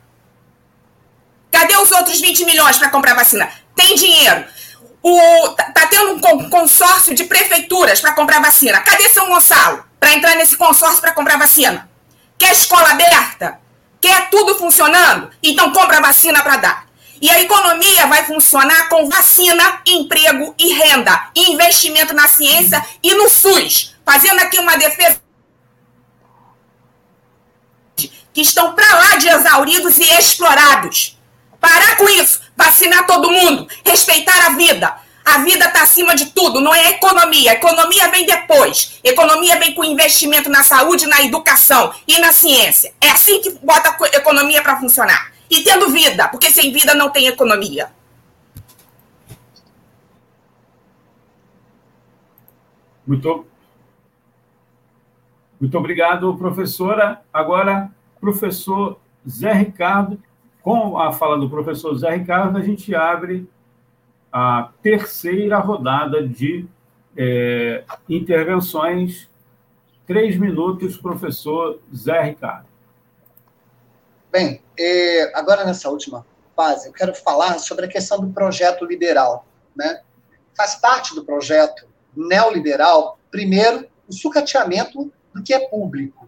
[1.52, 3.49] Cadê os outros 20 milhões para comprar vacina?
[3.76, 4.45] Tem dinheiro.
[5.02, 8.80] O, tá, tá tendo um consórcio de prefeituras para comprar vacina.
[8.82, 11.89] Cadê São Gonçalo para entrar nesse consórcio para comprar vacina?
[12.38, 13.60] Quer escola aberta?
[13.99, 15.32] Quer tudo funcionando?
[15.41, 16.92] Então compra vacina para dar.
[17.21, 23.30] E a economia vai funcionar com vacina, emprego e renda, investimento na ciência e no
[23.30, 23.95] SUS.
[24.06, 25.21] Fazendo aqui uma defesa
[28.34, 31.17] que estão para lá de exauridos e explorados.
[31.62, 34.93] Parar com isso, vacinar todo mundo, respeitar a vida.
[35.23, 37.52] A vida está acima de tudo, não é a economia.
[37.52, 38.99] A economia vem depois.
[39.06, 42.93] A economia vem com investimento na saúde, na educação e na ciência.
[42.99, 47.11] É assim que bota a economia para funcionar e tendo vida, porque sem vida não
[47.11, 47.91] tem economia.
[53.05, 53.45] Muito,
[55.59, 57.21] muito obrigado, professora.
[57.31, 60.19] Agora, professor Zé Ricardo.
[60.61, 63.45] Com a fala do professor Zé Ricardo, a gente abre
[64.31, 66.65] a terceira rodada de
[67.17, 69.29] é, intervenções.
[70.07, 72.72] Três minutos, professor Zé Ricardo.
[74.34, 79.46] Bem, é, agora nessa última fase, eu quero falar sobre a questão do projeto liberal.
[79.76, 80.02] Né?
[80.58, 86.28] Faz parte do projeto neoliberal, primeiro, o sucateamento do que é público.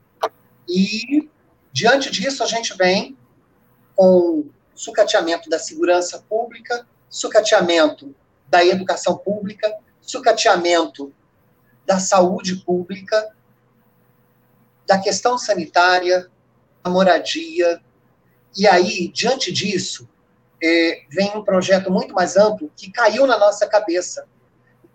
[0.69, 1.27] E,
[1.73, 3.17] diante disso, a gente vem
[3.95, 8.15] com sucateamento da segurança pública, sucateamento
[8.47, 11.11] da educação pública, sucateamento
[11.87, 13.35] da saúde pública,
[14.85, 16.29] da questão sanitária,
[16.83, 17.81] da moradia,
[18.57, 20.07] e aí, diante disso,
[20.63, 24.25] é, vem um projeto muito mais amplo que caiu na nossa cabeça.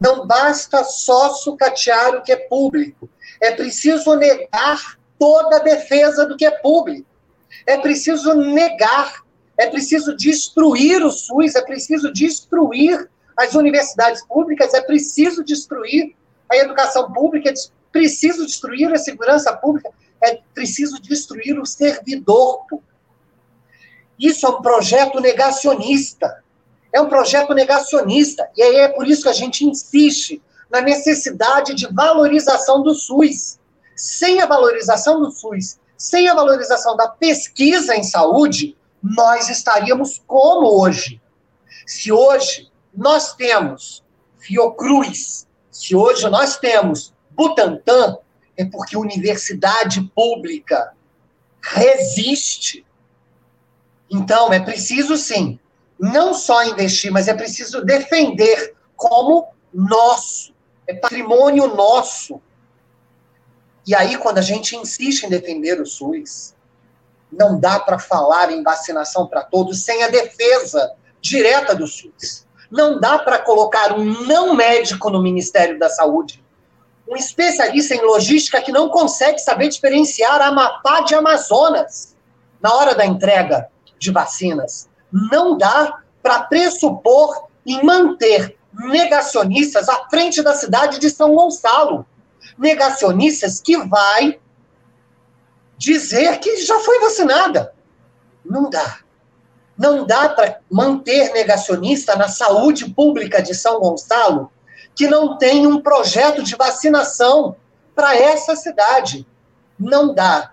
[0.00, 3.08] Não basta só sucatear o que é público,
[3.40, 7.06] é preciso negar toda a defesa do que é público.
[7.66, 9.22] É preciso negar,
[9.58, 16.14] é preciso destruir o SUS, é preciso destruir as universidades públicas, é preciso destruir
[16.50, 17.54] a educação pública, é
[17.92, 19.90] preciso destruir a segurança pública,
[20.22, 22.89] é preciso destruir o servidor público.
[24.20, 26.44] Isso é um projeto negacionista.
[26.92, 28.50] É um projeto negacionista.
[28.54, 33.58] E aí é por isso que a gente insiste na necessidade de valorização do SUS.
[33.96, 40.80] Sem a valorização do SUS, sem a valorização da pesquisa em saúde, nós estaríamos como
[40.80, 41.20] hoje.
[41.86, 44.04] Se hoje nós temos
[44.38, 48.18] Fiocruz, se hoje nós temos Butantan,
[48.56, 50.92] é porque a universidade pública
[51.62, 52.84] resiste
[54.10, 55.58] então, é preciso, sim,
[55.98, 60.52] não só investir, mas é preciso defender como nosso,
[60.86, 62.40] é patrimônio nosso.
[63.86, 66.54] E aí, quando a gente insiste em defender o SUS,
[67.32, 72.44] Não dá para falar em vacinação para todos sem a defesa direta do SUS.
[72.68, 76.44] Não dá para colocar um não médico no Ministério da Saúde,
[77.08, 82.16] um especialista em logística que não consegue saber diferenciar Amapá de Amazonas
[82.60, 84.88] na hora da entrega de vacinas.
[85.12, 92.06] Não dá para pressupor e manter negacionistas à frente da cidade de São Gonçalo.
[92.58, 94.40] Negacionistas que vai
[95.76, 97.72] dizer que já foi vacinada.
[98.44, 98.98] Não dá.
[99.78, 104.50] Não dá para manter negacionista na saúde pública de São Gonçalo
[104.94, 107.56] que não tem um projeto de vacinação
[107.94, 109.26] para essa cidade.
[109.78, 110.52] Não dá.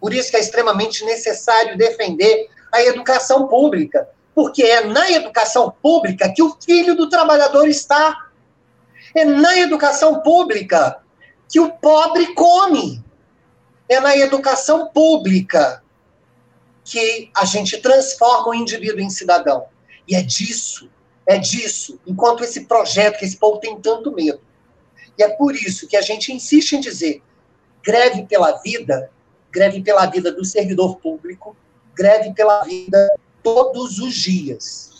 [0.00, 6.32] Por isso que é extremamente necessário defender a educação pública, porque é na educação pública
[6.34, 8.28] que o filho do trabalhador está.
[9.14, 11.00] É na educação pública
[11.48, 13.02] que o pobre come.
[13.88, 15.82] É na educação pública
[16.84, 19.66] que a gente transforma o indivíduo em cidadão.
[20.06, 20.90] E é disso,
[21.26, 24.40] é disso, enquanto esse projeto, que esse povo tem tanto medo.
[25.16, 27.22] E é por isso que a gente insiste em dizer:
[27.82, 29.10] greve pela vida,
[29.54, 31.56] greve pela vida do servidor público,
[31.94, 33.08] greve pela vida
[33.42, 34.92] todos os dias.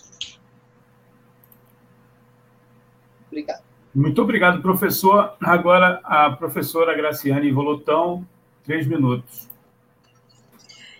[3.26, 3.64] Obrigado.
[3.92, 5.36] Muito obrigado, professor.
[5.40, 8.24] Agora, a professora Graciane Volotão,
[8.64, 9.46] Três minutos.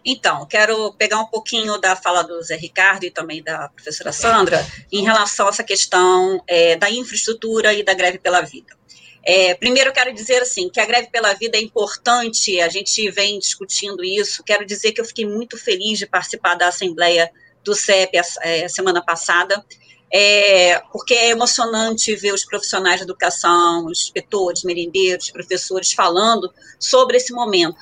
[0.05, 4.63] Então, quero pegar um pouquinho da fala do Zé Ricardo e também da professora Sandra
[4.93, 8.77] em relação a essa questão é, da infraestrutura e da greve pela vida.
[9.27, 13.39] É, primeiro, quero dizer assim que a greve pela vida é importante, a gente vem
[13.39, 14.43] discutindo isso.
[14.45, 17.31] Quero dizer que eu fiquei muito feliz de participar da Assembleia
[17.63, 19.65] do CEP a, é, semana passada,
[20.13, 27.17] é, porque é emocionante ver os profissionais de educação, os inspetores, merendeiros, professores falando sobre
[27.17, 27.77] esse momento.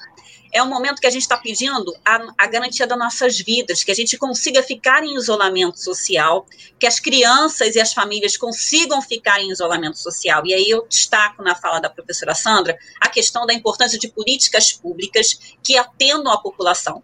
[0.52, 3.90] É um momento que a gente está pedindo a, a, garantia das nossas vidas, que
[3.90, 6.46] a gente consiga ficar em isolamento social,
[6.78, 10.42] que as crianças e as famílias consigam ficar em isolamento social.
[10.44, 14.72] E aí eu destaco na fala da professora Sandra a questão da importância de políticas
[14.72, 17.02] públicas que atendam a população.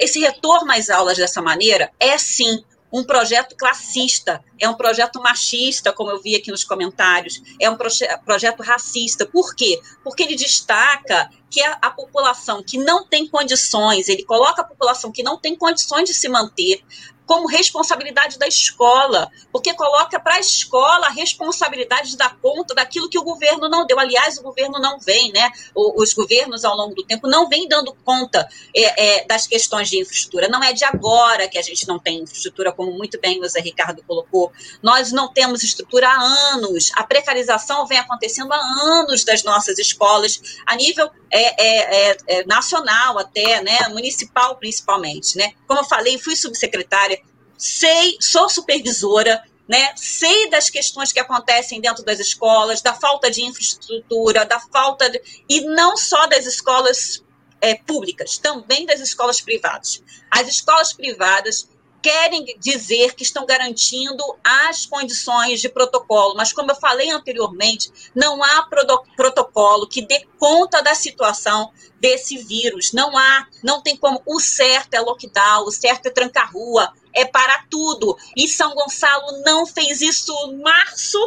[0.00, 5.92] esse retorno às aulas dessa maneira é sim um projeto classista, é um projeto machista,
[5.92, 9.26] como eu vi aqui nos comentários, é um proje projeto racista.
[9.26, 9.80] Por quê?
[10.02, 15.12] Porque ele destaca que a, a, população que não tem condições, ele coloca a população
[15.12, 16.82] que não tem condições de se manter
[17.28, 23.06] como responsabilidade da escola, porque coloca para a escola a responsabilidade de dar conta daquilo
[23.06, 24.00] que o governo não deu.
[24.00, 25.50] Aliás, o governo não vem, né?
[25.74, 30.00] Os governos ao longo do tempo não vêm dando conta é, é, das questões de
[30.00, 30.48] infraestrutura.
[30.48, 33.60] Não é de agora que a gente não tem infraestrutura, como muito bem o Zé
[33.60, 34.50] Ricardo colocou.
[34.82, 36.22] Nós não temos estrutura há
[36.54, 36.90] anos.
[36.96, 42.46] A precarização vem acontecendo há anos das nossas escolas, a nível é, é, é, é
[42.46, 43.76] nacional até, né?
[43.90, 45.52] Municipal principalmente, né?
[45.66, 47.17] Como eu falei, fui subsecretária
[47.58, 49.92] sei, sou supervisora, né?
[49.96, 55.20] Sei das questões que acontecem dentro das escolas, da falta de infraestrutura, da falta de,
[55.48, 57.22] e não só das escolas
[57.60, 60.02] é, públicas, também das escolas privadas.
[60.30, 61.68] As escolas privadas
[62.02, 68.42] querem dizer que estão garantindo as condições de protocolo, mas como eu falei anteriormente, não
[68.42, 68.68] há
[69.16, 72.92] protocolo que dê conta da situação desse vírus.
[72.92, 74.22] Não há, não tem como.
[74.26, 78.16] O certo é lockdown, o certo é trancar rua, é para tudo.
[78.36, 80.32] E São Gonçalo não fez isso
[80.62, 81.18] março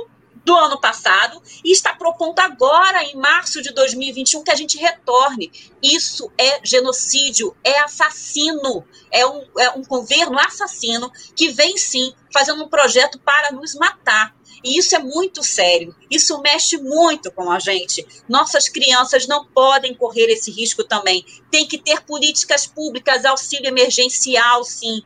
[0.43, 5.51] do ano passado e está propondo agora, em março de 2021, que a gente retorne.
[5.81, 12.63] Isso é genocídio, é assassino, é um, é um governo assassino que vem sim fazendo
[12.63, 14.35] um projeto para nos matar.
[14.63, 18.05] E isso é muito sério, isso mexe muito com a gente.
[18.29, 21.25] Nossas crianças não podem correr esse risco também.
[21.49, 25.03] Tem que ter políticas públicas, auxílio emergencial, sim,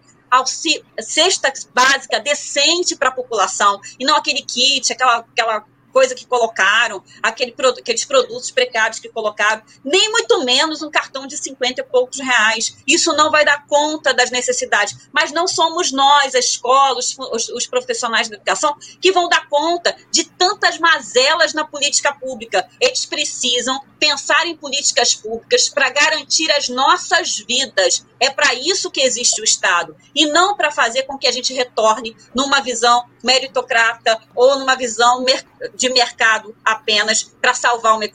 [0.99, 5.65] cesta básica decente para a população, e não aquele kit, aquela, aquela
[5.96, 11.38] coisa que colocaram, aquele, aqueles produtos precários que colocaram, nem muito menos um cartão de
[11.38, 12.76] 50 e poucos reais.
[12.86, 15.08] Isso não vai dar conta das necessidades.
[15.14, 17.18] Mas não somos nós, a escola, os,
[17.50, 22.68] os, profissionais da educação, que vão dar conta de tantas mazelas na política pública.
[22.82, 28.06] Eles precisam pensar em políticas públicas para garantir as nossas vidas.
[28.20, 29.96] É para isso que existe o Estado.
[30.14, 35.26] E não para fazer com que a gente retorne numa visão meritocrata ou numa visão
[35.74, 38.06] de mercado apenas para salvar uma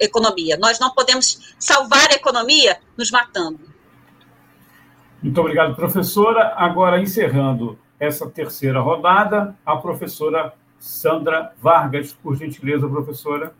[0.00, 0.56] economia.
[0.56, 3.60] Nós não podemos salvar a economia nos matando.
[5.22, 6.54] Muito obrigado, professora.
[6.56, 13.54] Agora, encerrando essa terceira rodada, a professora Sandra Vargas, por gentileza, professora.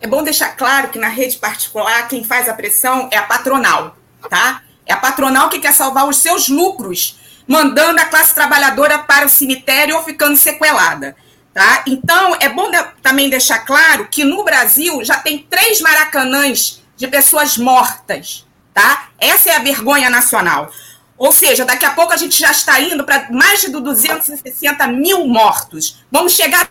[0.00, 3.96] É bom deixar claro que na rede particular quem faz a pressão é a patronal.
[4.28, 4.62] tá?
[4.86, 9.28] É a patronal que quer salvar os seus lucros, mandando a classe trabalhadora para o
[9.28, 11.14] cemitério ou ficando sequelada.
[11.60, 11.82] Tá?
[11.86, 17.06] Então, é bom de, também deixar claro que no Brasil já tem três maracanãs de
[17.06, 18.46] pessoas mortas.
[18.72, 19.10] Tá?
[19.18, 20.72] Essa é a vergonha nacional.
[21.18, 25.26] Ou seja, daqui a pouco a gente já está indo para mais de 260 mil
[25.26, 26.02] mortos.
[26.10, 26.66] Vamos chegar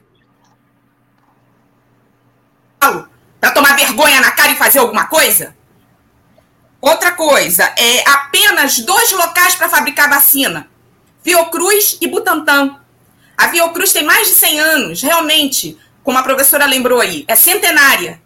[2.79, 5.55] para tomar vergonha na cara e fazer alguma coisa?
[6.81, 10.67] Outra coisa, é apenas dois locais para fabricar vacina:
[11.23, 12.78] Fiocruz e Butantan.
[13.39, 18.21] A Fiocruz tem mais de 100 anos, realmente, como a professora lembrou aí, é centenária.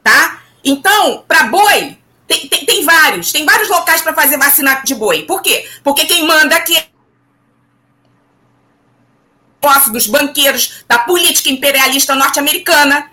[0.00, 0.40] Tá?
[0.64, 1.98] Então, para boi,
[2.28, 5.24] tem, tem, tem, vários, tem vários locais para fazer vacina de boi.
[5.24, 5.68] Por quê?
[5.82, 6.86] Porque quem manda aqui é
[9.90, 13.10] dos banqueiros, da política imperialista norte-americana,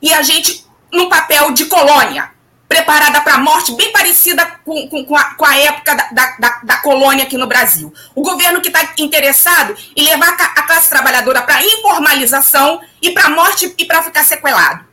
[0.00, 2.30] e a gente no papel de colônia,
[2.68, 6.60] preparada para a morte, bem parecida com, com, com, a, com a, época da, da,
[6.62, 7.92] da, colônia aqui no Brasil.
[8.14, 13.72] O governo que está interessado em levar a classe trabalhadora para informalização e para morte
[13.76, 14.84] e para ficar sequelado.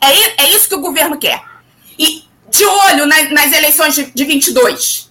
[0.00, 1.42] É, é isso que o governo quer.
[1.98, 5.10] E de olho nas, nas eleições de, de 22.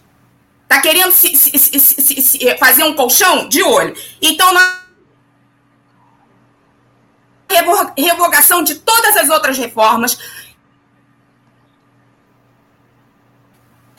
[0.64, 3.50] Está querendo se, se, se, fazer um colchão?
[3.50, 3.96] De olho.
[4.22, 4.80] Então, nós
[7.98, 10.18] revogação de todas as outras reformas.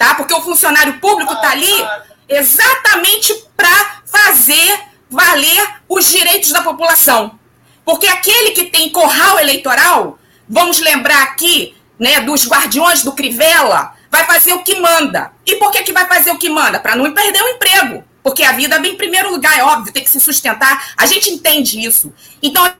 [0.00, 0.14] Tá?
[0.14, 1.86] Porque o funcionário público está ali
[2.26, 4.80] exatamente para fazer
[5.10, 7.38] valer os direitos da população.
[7.84, 14.24] Porque aquele que tem corral eleitoral, vamos lembrar aqui, né, dos guardiões do Crivella, vai
[14.24, 15.32] fazer o que manda.
[15.44, 16.80] E por que, que vai fazer o que manda?
[16.80, 18.02] Para não perder o emprego.
[18.22, 20.94] Porque a vida vem em primeiro lugar, é óbvio, tem que se sustentar.
[20.96, 22.10] A gente entende isso.
[22.42, 22.72] Então,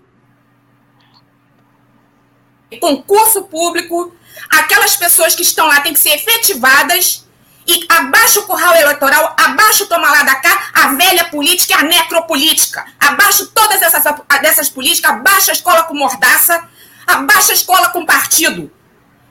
[2.81, 4.15] concurso público,
[4.49, 7.25] aquelas pessoas que estão lá têm que ser efetivadas
[7.67, 11.77] e abaixo o curral eleitoral, abaixo o toma lá da cá, a velha política e
[11.77, 12.85] a necropolítica.
[12.99, 14.03] Abaixo todas essas
[14.41, 16.69] dessas políticas, abaixo a escola com mordaça,
[17.07, 18.73] abaixo a escola com partido.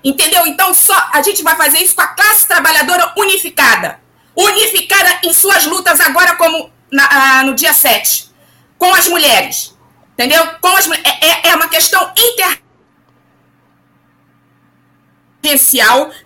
[0.03, 0.47] Entendeu?
[0.47, 3.99] Então só a gente vai fazer isso com a classe trabalhadora unificada.
[4.35, 8.29] Unificada em suas lutas agora como na, no dia 7.
[8.77, 9.75] Com as mulheres.
[10.13, 10.47] Entendeu?
[10.61, 12.61] Com as, é, é, é uma questão inter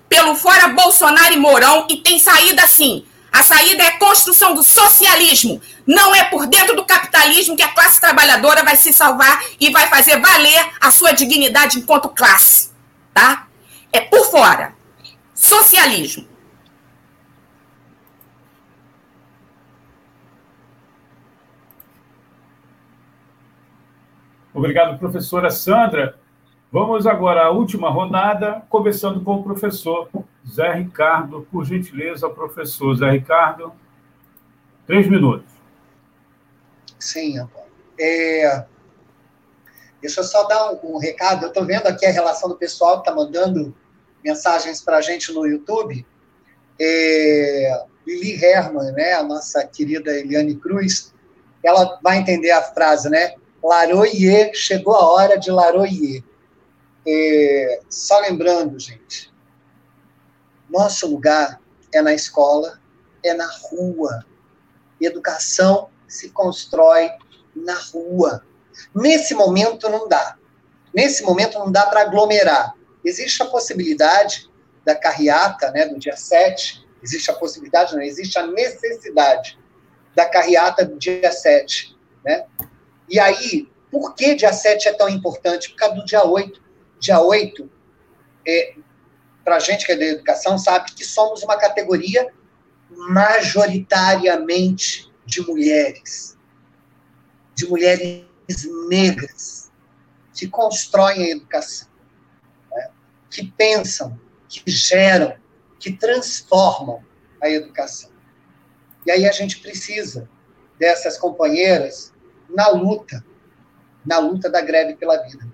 [0.09, 3.05] pelo fora Bolsonaro e Mourão e tem saída sim.
[3.31, 5.59] A saída é a construção do socialismo.
[5.87, 9.87] Não é por dentro do capitalismo que a classe trabalhadora vai se salvar e vai
[9.87, 12.71] fazer valer a sua dignidade enquanto classe,
[13.11, 13.47] tá?
[13.91, 14.75] É por fora.
[15.33, 16.27] Socialismo.
[24.53, 26.19] Obrigado, professora Sandra.
[26.73, 30.09] Vamos agora à última rodada, começando com o professor
[30.51, 31.47] Zé Ricardo.
[31.51, 33.71] Por gentileza, professor Zé Ricardo,
[34.87, 35.45] três minutos.
[36.97, 37.47] Sim.
[37.99, 38.65] É...
[40.01, 41.43] Deixa eu só dar um, um recado.
[41.43, 43.71] Eu estou vendo aqui a relação do pessoal que está mandando
[44.23, 46.03] mensagens para a gente no YouTube.
[46.81, 47.85] É...
[48.03, 51.13] Lili Herman, né, a nossa querida Eliane Cruz,
[51.63, 53.35] ela vai entender a frase, né?
[53.63, 56.23] Laroie, chegou a hora de Laroie.
[57.05, 59.33] É, só lembrando, gente,
[60.69, 61.59] nosso lugar
[61.93, 62.79] é na escola,
[63.23, 64.25] é na rua.
[64.99, 67.09] Educação se constrói
[67.55, 68.45] na rua.
[68.95, 70.37] Nesse momento não dá.
[70.93, 72.73] Nesse momento não dá para aglomerar.
[73.03, 74.49] Existe a possibilidade
[74.85, 79.59] da carreata, né, do dia 7, existe a possibilidade, não, existe a necessidade
[80.15, 82.45] da carreata do dia 7, né?
[83.09, 85.69] E aí, por que dia 7 é tão importante?
[85.71, 86.62] Por causa do dia 8
[87.03, 87.69] dia 8,
[88.47, 88.75] é,
[89.43, 92.33] para a gente que é da educação, sabe que somos uma categoria
[92.89, 96.37] majoritariamente de mulheres,
[97.55, 98.23] de mulheres
[98.89, 99.69] negras,
[100.33, 101.89] que constroem a educação,
[102.71, 102.89] né?
[103.29, 105.35] que pensam, que geram,
[105.77, 107.03] que transformam
[107.41, 108.09] a educação.
[109.05, 110.29] E aí a gente precisa
[110.79, 112.13] dessas companheiras
[112.49, 113.25] na luta,
[114.05, 115.52] na luta da greve pela vida.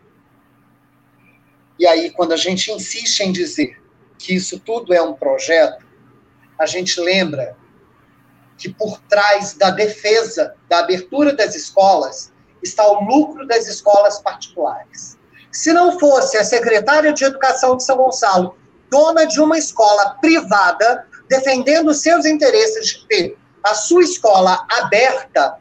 [1.80, 3.82] E aí, quando a gente insiste em dizer
[4.18, 5.86] que isso tudo é um projeto,
[6.60, 7.56] a gente lembra
[8.58, 15.18] que por trás da defesa da abertura das escolas está o lucro das escolas particulares.
[15.54, 18.58] Se não fosse a secretária de Educação de São Gonçalo,
[18.90, 25.58] dona de uma escola privada, defendendo seus interesses de ter a sua escola aberta,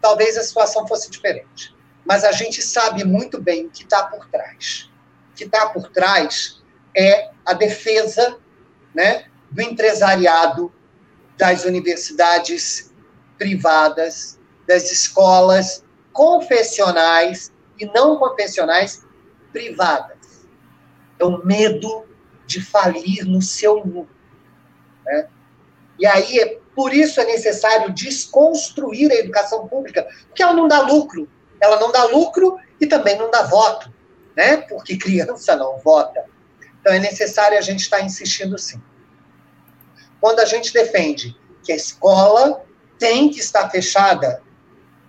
[0.00, 1.74] talvez a situação fosse diferente.
[2.06, 4.91] Mas a gente sabe muito bem o que está por trás
[5.34, 6.62] que está por trás
[6.96, 8.38] é a defesa
[8.94, 10.72] né, do empresariado,
[11.36, 12.92] das universidades
[13.38, 19.04] privadas, das escolas confessionais e não confessionais
[19.50, 20.46] privadas.
[21.18, 22.06] É o medo
[22.46, 24.14] de falir no seu lucro.
[25.04, 25.28] Né?
[25.98, 30.80] E aí, é, por isso é necessário desconstruir a educação pública, porque ela não dá
[30.80, 31.28] lucro.
[31.60, 33.92] Ela não dá lucro e também não dá voto,
[34.36, 34.56] né?
[34.56, 36.24] porque criança não vota.
[36.80, 38.80] Então, é necessário a gente estar insistindo sim.
[40.20, 42.64] Quando a gente defende que a escola
[42.98, 44.42] tem que estar fechada,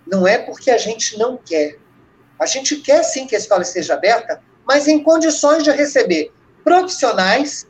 [0.05, 1.79] não é porque a gente não quer.
[2.39, 6.31] A gente quer sim que a escola esteja aberta, mas em condições de receber
[6.63, 7.67] profissionais,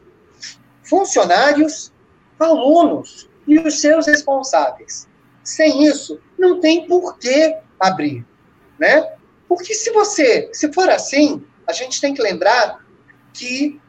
[0.84, 1.92] funcionários,
[2.40, 5.08] alunos e os seus responsáveis.
[5.44, 8.26] Sem isso, não tem por que abrir,
[8.80, 9.14] né?
[9.56, 12.84] Porque se você, se for assim, a gente tem que lembrar
[13.34, 13.80] que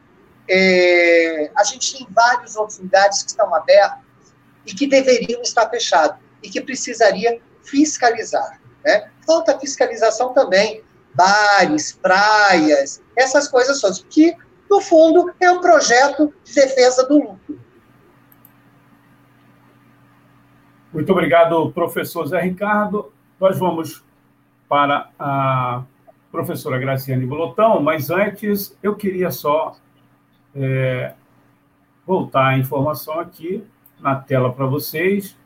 [0.47, 4.33] é, a gente tem vários outros lugares que estão abertos
[4.65, 8.59] e que deveriam estar fechados e que precisaria fiscalizar.
[8.83, 9.09] Né?
[9.25, 14.35] Falta fiscalização também, bares, praias, essas coisas todas, que,
[14.69, 17.59] no fundo, é um projeto de defesa do lucro.
[20.93, 23.11] Muito obrigado, professor Zé Ricardo.
[23.39, 24.03] Nós vamos
[24.67, 25.83] para a
[26.31, 29.75] professora Graciane Bolotão, mas antes eu queria só
[30.55, 31.13] é,
[32.05, 33.63] voltar a informação aqui
[33.99, 35.37] na tela para vocês,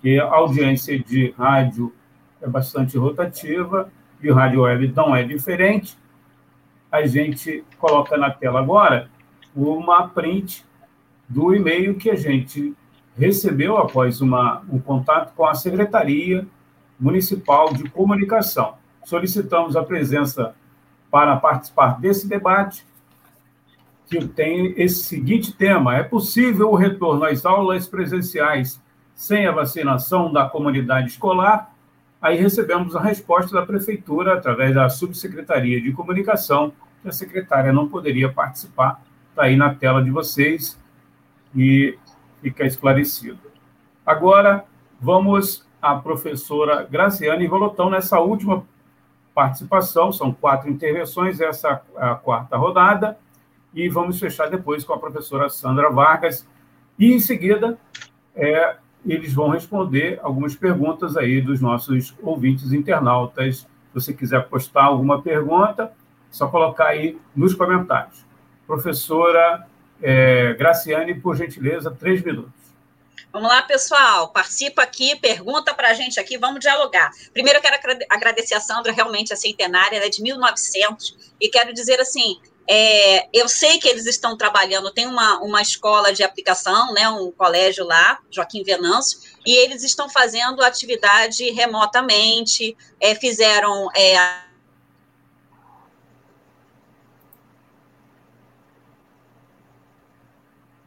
[0.00, 1.92] que a audiência de rádio
[2.40, 3.90] é bastante rotativa,
[4.22, 5.96] e rádio web não é diferente.
[6.90, 9.10] A gente coloca na tela agora
[9.54, 10.64] uma print
[11.28, 12.74] do e-mail que a gente
[13.18, 16.46] recebeu após uma, um contato com a Secretaria
[16.98, 18.74] Municipal de Comunicação.
[19.04, 20.54] Solicitamos a presença
[21.10, 22.84] para participar desse debate
[24.08, 28.80] que tem esse seguinte tema: é possível o retorno às aulas presenciais
[29.14, 31.72] sem a vacinação da comunidade escolar?
[32.20, 36.72] Aí recebemos a resposta da prefeitura através da subsecretaria de comunicação
[37.02, 39.02] que a secretária não poderia participar.
[39.30, 40.78] Está aí na tela de vocês
[41.54, 41.96] e
[42.42, 43.38] fica esclarecido.
[44.04, 44.64] Agora
[45.00, 48.64] vamos à professora Graciane Volotão nessa última
[49.34, 50.12] participação.
[50.12, 53.18] São quatro intervenções, essa é a quarta rodada
[53.76, 56.48] e vamos fechar depois com a professora Sandra Vargas.
[56.98, 57.78] E, em seguida,
[58.34, 63.58] é, eles vão responder algumas perguntas aí dos nossos ouvintes internautas.
[63.58, 65.90] Se você quiser postar alguma pergunta, é
[66.30, 68.24] só colocar aí nos comentários.
[68.66, 69.66] Professora
[70.02, 72.65] é, Graciane, por gentileza, três minutos.
[73.32, 74.28] Vamos lá, pessoal.
[74.28, 77.10] Participa aqui, pergunta para a gente aqui, vamos dialogar.
[77.32, 81.72] Primeiro, eu quero agradecer a Sandra, realmente a centenária, ela é de 1900, e quero
[81.72, 86.92] dizer assim: é, eu sei que eles estão trabalhando, tem uma, uma escola de aplicação,
[86.92, 94.16] né, um colégio lá, Joaquim Venâncio, e eles estão fazendo atividade remotamente, é, fizeram é,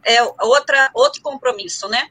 [0.04, 2.10] é outra, outro compromisso, né?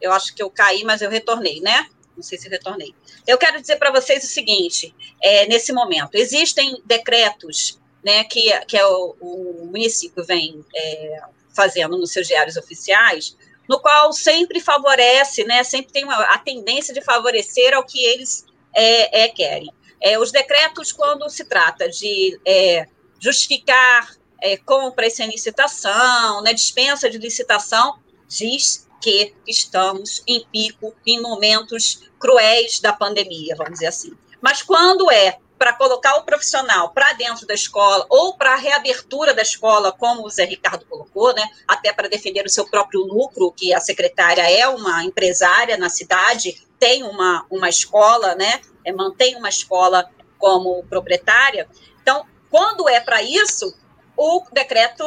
[0.00, 1.86] Eu acho que eu caí, mas eu retornei, né?
[2.16, 2.94] Não sei se retornei.
[3.26, 8.76] Eu quero dizer para vocês o seguinte: é, nesse momento, existem decretos né, que, que
[8.76, 11.20] é o, o município vem é,
[11.54, 13.36] fazendo nos seus diários oficiais,
[13.68, 18.44] no qual sempre favorece, né, sempre tem uma, a tendência de favorecer ao que eles
[18.74, 19.70] é, é querem.
[20.00, 22.86] É, os decretos, quando se trata de é,
[23.18, 31.20] justificar é, compras sem licitação, né, dispensa de licitação, diz que estamos em pico, em
[31.20, 34.12] momentos cruéis da pandemia, vamos dizer assim.
[34.40, 39.34] Mas quando é para colocar o profissional para dentro da escola ou para a reabertura
[39.34, 43.52] da escola, como o Zé Ricardo colocou, né, até para defender o seu próprio lucro,
[43.52, 49.36] que a secretária é uma empresária na cidade, tem uma, uma escola, né, é, mantém
[49.36, 51.68] uma escola como proprietária.
[52.00, 53.76] Então, quando é para isso,
[54.16, 55.04] o decreto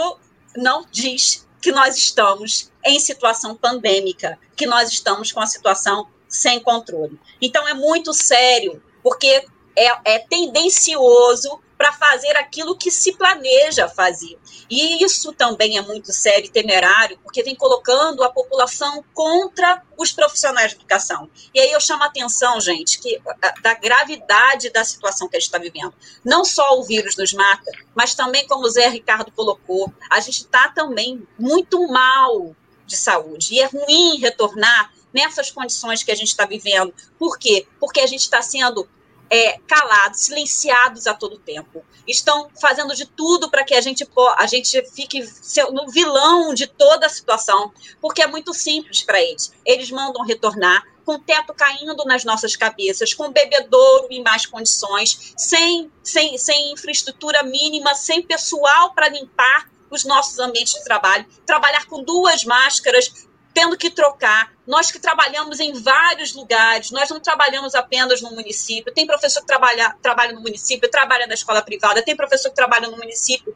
[0.55, 6.59] não diz que nós estamos em situação pandêmica, que nós estamos com a situação sem
[6.59, 7.17] controle.
[7.41, 14.39] Então, é muito sério, porque é, é tendencioso para fazer aquilo que se planeja fazer.
[14.69, 20.09] E isso também é muito sério e temerário, porque vem colocando a população contra os
[20.13, 21.29] profissionais de educação.
[21.53, 23.21] E aí eu chamo a atenção, gente, que
[23.61, 25.93] da gravidade da situação que a gente está vivendo.
[26.23, 30.37] Não só o vírus nos mata, mas também, como o Zé Ricardo colocou, a gente
[30.37, 32.55] está também muito mal
[32.85, 33.55] de saúde.
[33.55, 36.93] E é ruim retornar nessas condições que a gente está vivendo.
[37.19, 37.67] Por quê?
[37.77, 38.87] Porque a gente está sendo
[39.33, 41.83] é, calados, silenciados a todo tempo.
[42.07, 44.07] Estão fazendo de tudo para que a gente,
[44.37, 45.27] a gente fique
[45.71, 49.51] no vilão de toda a situação, porque é muito simples para eles.
[49.65, 55.33] Eles mandam retornar com o teto caindo nas nossas cabeças, com bebedouro em más condições,
[55.35, 61.87] sem, sem, sem infraestrutura mínima, sem pessoal para limpar os nossos ambientes de trabalho, trabalhar
[61.87, 64.51] com duas máscaras, tendo que trocar.
[64.65, 68.93] Nós que trabalhamos em vários lugares, nós não trabalhamos apenas no município.
[68.93, 72.87] Tem professor que trabalha, trabalha no município, trabalha na escola privada, tem professor que trabalha
[72.87, 73.53] no município,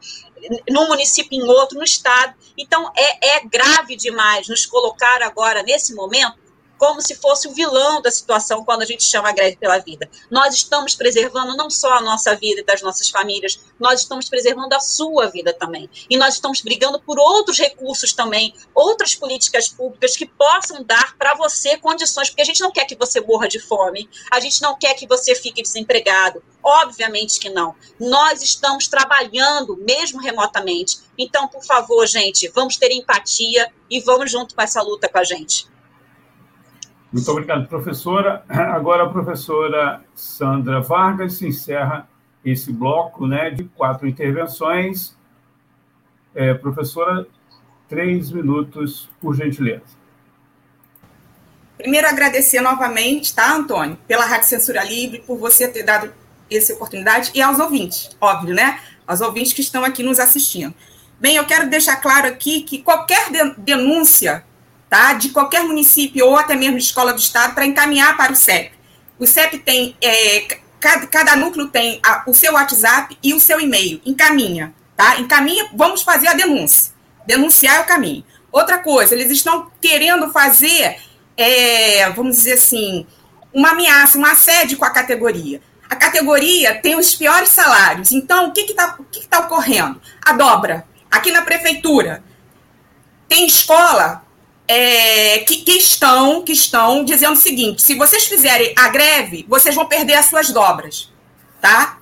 [0.70, 2.36] num município em outro, no estado.
[2.58, 6.47] Então, é, é grave demais nos colocar agora, nesse momento,
[6.78, 10.09] como se fosse o vilão da situação quando a gente chama a greve pela vida.
[10.30, 14.73] Nós estamos preservando não só a nossa vida e das nossas famílias, nós estamos preservando
[14.73, 15.89] a sua vida também.
[16.09, 21.36] E nós estamos brigando por outros recursos também, outras políticas públicas que possam dar para
[21.36, 24.78] você condições, porque a gente não quer que você morra de fome, a gente não
[24.78, 26.43] quer que você fique desempregado.
[26.63, 27.75] Obviamente que não.
[27.99, 30.99] Nós estamos trabalhando, mesmo remotamente.
[31.17, 35.23] Então, por favor, gente, vamos ter empatia e vamos junto com essa luta com a
[35.23, 35.65] gente.
[37.12, 38.43] Muito obrigado, professora.
[38.49, 42.08] Agora a professora Sandra Vargas encerra
[42.43, 45.16] esse bloco né, de quatro intervenções.
[46.36, 47.26] É, professora,
[47.88, 49.97] três minutos, por gentileza.
[51.78, 56.12] Primeiro, agradecer novamente, tá, Antônio, pela Rádio Censura Livre, por você ter dado
[56.49, 58.80] essa oportunidade, e aos ouvintes, óbvio, né?
[59.05, 60.74] Aos ouvintes que estão aqui nos assistindo.
[61.20, 64.43] Bem, eu quero deixar claro aqui que qualquer denúncia
[64.89, 68.71] tá, de qualquer município ou até mesmo escola do Estado para encaminhar para o CEP.
[69.19, 73.59] O CEP tem, é, cada, cada, núcleo tem a, o seu WhatsApp e o seu
[73.59, 74.01] e-mail.
[74.05, 75.19] Encaminha, tá?
[75.19, 76.93] Encaminha, vamos fazer a denúncia.
[77.25, 78.23] Denunciar é o caminho.
[78.51, 80.97] Outra coisa, eles estão querendo fazer,
[81.35, 83.05] é, vamos dizer assim,
[83.53, 85.61] uma ameaça, um assédio com a categoria.
[85.89, 88.11] A categoria tem os piores salários.
[88.11, 90.01] Então, o que está que que tá ocorrendo?
[90.25, 90.85] A dobra.
[91.09, 92.23] Aqui na prefeitura,
[93.27, 94.26] tem escola
[94.68, 99.74] é, que, que, estão, que estão dizendo o seguinte: se vocês fizerem a greve, vocês
[99.74, 101.11] vão perder as suas dobras,
[101.61, 101.99] tá?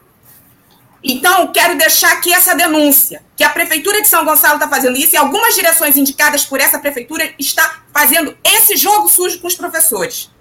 [1.07, 5.13] Então, quero deixar aqui essa denúncia, que a Prefeitura de São Gonçalo está fazendo isso
[5.13, 10.31] e algumas direções indicadas por essa Prefeitura está fazendo esse jogo sujo com os professores.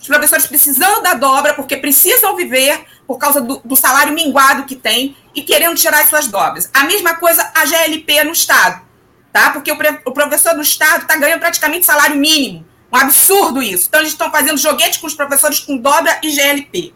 [0.00, 4.76] Os professores precisando da dobra, porque precisam viver por causa do, do salário minguado que
[4.76, 6.70] tem e querendo tirar as suas dobras.
[6.72, 8.87] A mesma coisa a GLP no Estado
[9.32, 9.50] tá?
[9.50, 12.66] Porque o, o professor do Estado está ganhando praticamente salário mínimo.
[12.92, 13.86] Um absurdo isso.
[13.88, 16.94] Então, eles estão fazendo joguete com os professores com dobra e GLP.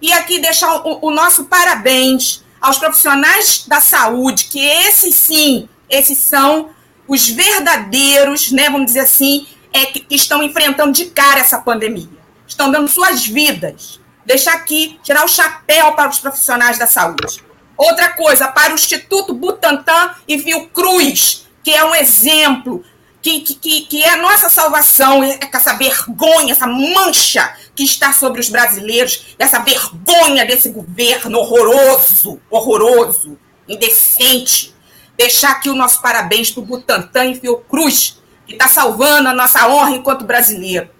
[0.00, 6.18] E aqui deixar o, o nosso parabéns aos profissionais da saúde, que esses sim, esses
[6.18, 6.70] são
[7.08, 12.08] os verdadeiros, né, vamos dizer assim, é, que, que estão enfrentando de cara essa pandemia.
[12.46, 14.00] Estão dando suas vidas.
[14.24, 17.42] Deixar aqui, tirar o chapéu para os profissionais da saúde.
[17.76, 22.84] Outra coisa, para o Instituto Butantan e Fiocruz, que é um exemplo,
[23.22, 28.40] que, que, que é a nossa salvação, é essa vergonha, essa mancha que está sobre
[28.40, 33.38] os brasileiros, essa vergonha desse governo horroroso, horroroso,
[33.68, 34.74] indecente.
[35.16, 39.68] Deixar aqui o nosso parabéns para o Butantan e Fiocruz, que está salvando a nossa
[39.68, 40.90] honra enquanto brasileiro,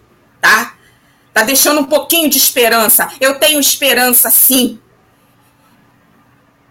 [0.41, 0.75] tá?
[1.33, 3.11] Tá deixando um pouquinho de esperança.
[3.21, 4.79] Eu tenho esperança, sim.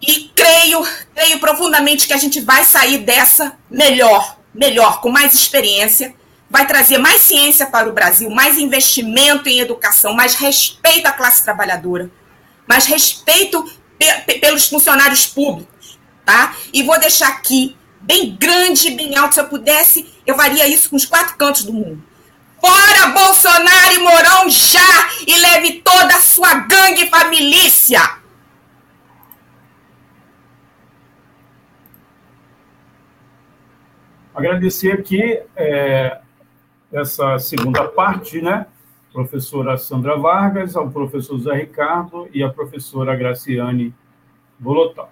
[0.02, 6.16] E creio, creio profundamente que a gente vai sair dessa melhor, melhor, com mais experiência,
[6.50, 11.44] vai trazer mais ciência para o Brasil, mais investimento em educação, mais respeito à classe
[11.44, 12.10] trabalhadora,
[12.68, 13.64] mais respeito
[13.98, 16.56] pe pelos funcionários públicos, tá?
[16.74, 20.96] E vou deixar aqui bem grande, bem alto, se eu pudesse, eu faria isso com
[20.96, 22.04] os quatro cantos do mundo.
[22.60, 28.21] Fora Bolsonaro e Mourão já e leve toda a sua gangue família.
[34.34, 36.22] Agradecer aqui é,
[36.92, 38.66] essa segunda parte, né?
[39.12, 43.94] Professora Sandra Vargas, ao professor Zé Ricardo e a professora Graciane
[44.58, 45.10] Bolotão.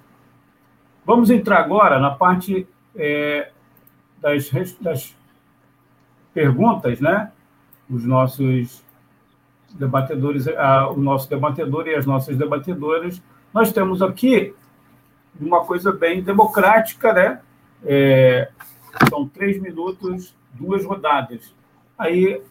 [1.06, 2.66] Vamos entrar agora na parte
[2.96, 3.52] é,
[4.22, 4.50] das,
[4.80, 5.18] das
[6.34, 7.30] perguntas, né?
[7.90, 8.82] Os nossos
[9.72, 13.22] debatedores, a, o nosso debatedor e as nossas debatedoras.
[13.54, 14.56] Nós temos aqui
[15.40, 17.42] uma coisa bem democrática, né?
[17.84, 18.50] É,
[19.10, 21.54] são três minutos, duas rodadas.
[21.98, 22.42] Aí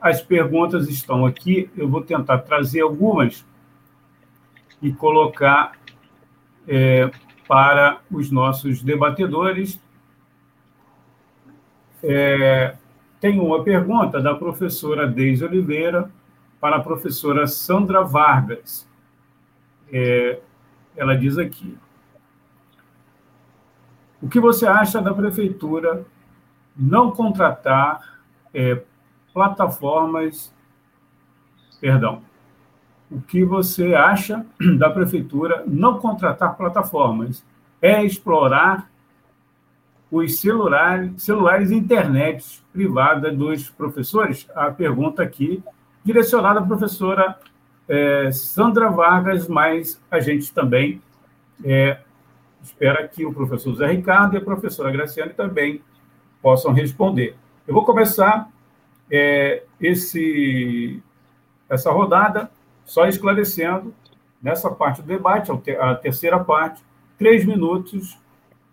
[0.00, 3.44] as perguntas estão aqui, eu vou tentar trazer algumas
[4.80, 5.72] e colocar
[6.66, 7.10] é,
[7.46, 9.80] para os nossos debatedores.
[12.02, 12.76] É,
[13.20, 16.10] tem uma pergunta da professora Deise Oliveira
[16.60, 18.88] para a professora Sandra Vargas.
[19.92, 20.40] é,
[20.96, 21.76] ela diz aqui:
[24.20, 26.04] o que você acha da prefeitura
[26.76, 28.18] não contratar
[28.52, 28.82] é,
[29.32, 30.52] plataformas?
[31.80, 32.22] Perdão.
[33.10, 34.44] O que você acha
[34.78, 37.44] da prefeitura não contratar plataformas?
[37.80, 38.90] É explorar
[40.10, 44.48] os celulares, celulares e internet privada dos professores?
[44.54, 45.62] A pergunta aqui,
[46.04, 47.38] direcionada à professora
[47.88, 51.00] é, Sandra Vargas, mas a gente também
[51.64, 52.00] é,
[52.62, 55.82] espera que o professor Zé Ricardo e a professora Graciane também
[56.42, 57.36] possam responder.
[57.66, 58.50] Eu vou começar
[59.10, 61.02] é, esse,
[61.68, 62.50] essa rodada
[62.84, 63.94] só esclarecendo,
[64.40, 65.50] nessa parte do debate,
[65.80, 66.82] a terceira parte,
[67.18, 68.18] três minutos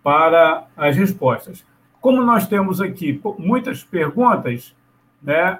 [0.03, 1.65] para as respostas.
[1.99, 4.75] Como nós temos aqui muitas perguntas,
[5.21, 5.59] né,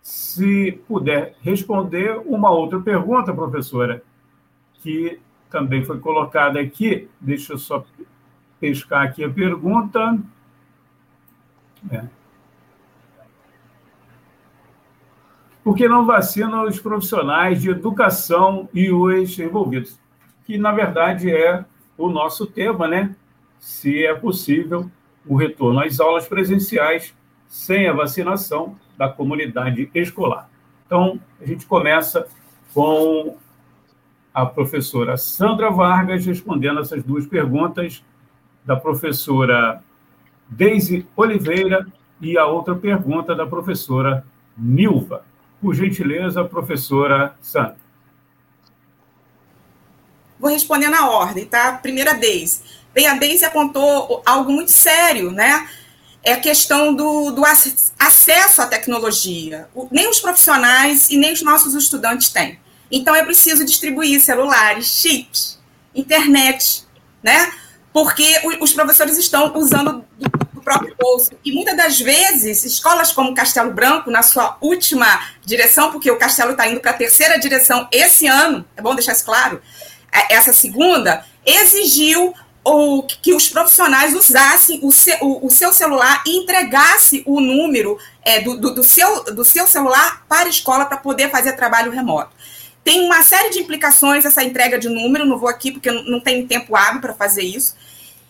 [0.00, 4.02] se puder responder uma outra pergunta, professora,
[4.74, 7.84] que também foi colocada aqui, deixa eu só
[8.60, 10.18] pescar aqui a pergunta.
[11.90, 12.04] É.
[15.62, 19.98] Por que não vacinam os profissionais de educação e os envolvidos?
[20.44, 21.64] Que, na verdade, é
[21.98, 23.16] o nosso tema, né?
[23.58, 24.88] Se é possível
[25.26, 27.14] o retorno às aulas presenciais
[27.48, 30.48] sem a vacinação da comunidade escolar.
[30.86, 32.28] Então, a gente começa
[32.72, 33.36] com
[34.36, 38.04] a professora Sandra Vargas respondendo essas duas perguntas
[38.66, 39.82] da professora
[40.46, 41.86] Deise Oliveira
[42.20, 45.24] e a outra pergunta da professora Nilva.
[45.58, 47.78] Por gentileza, professora Sandra.
[50.38, 51.72] Vou responder na ordem, tá?
[51.72, 52.60] Primeira Deise.
[52.92, 55.66] Bem, a Deise apontou algo muito sério, né?
[56.22, 57.42] É a questão do, do
[57.98, 59.66] acesso à tecnologia.
[59.90, 62.65] Nem os profissionais e nem os nossos estudantes têm.
[62.90, 65.58] Então é preciso distribuir celulares, chips,
[65.94, 66.84] internet,
[67.22, 67.52] né?
[67.92, 68.26] Porque
[68.60, 70.04] os professores estão usando
[70.52, 71.30] do próprio bolso.
[71.44, 75.06] E muitas das vezes, escolas como Castelo Branco, na sua última
[75.44, 79.12] direção, porque o Castelo está indo para a terceira direção esse ano, é bom deixar
[79.12, 79.62] isso claro,
[80.12, 82.34] é, essa segunda, exigiu
[82.64, 89.66] ou que os profissionais usassem o seu, celular e entregasse o número é, do seu
[89.68, 92.35] celular para a escola para poder fazer trabalho remoto.
[92.86, 96.46] Tem uma série de implicações essa entrega de número, não vou aqui porque não tenho
[96.46, 97.74] tempo hábil para fazer isso.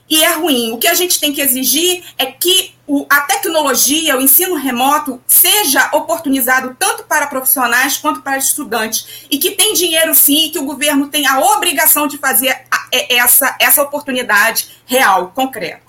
[0.09, 0.72] E é ruim.
[0.72, 5.20] O que a gente tem que exigir é que o, a tecnologia, o ensino remoto,
[5.26, 9.26] seja oportunizado tanto para profissionais quanto para estudantes.
[9.30, 12.88] E que tem dinheiro sim, e que o governo tem a obrigação de fazer a,
[12.90, 15.82] é, essa, essa oportunidade real, concreta.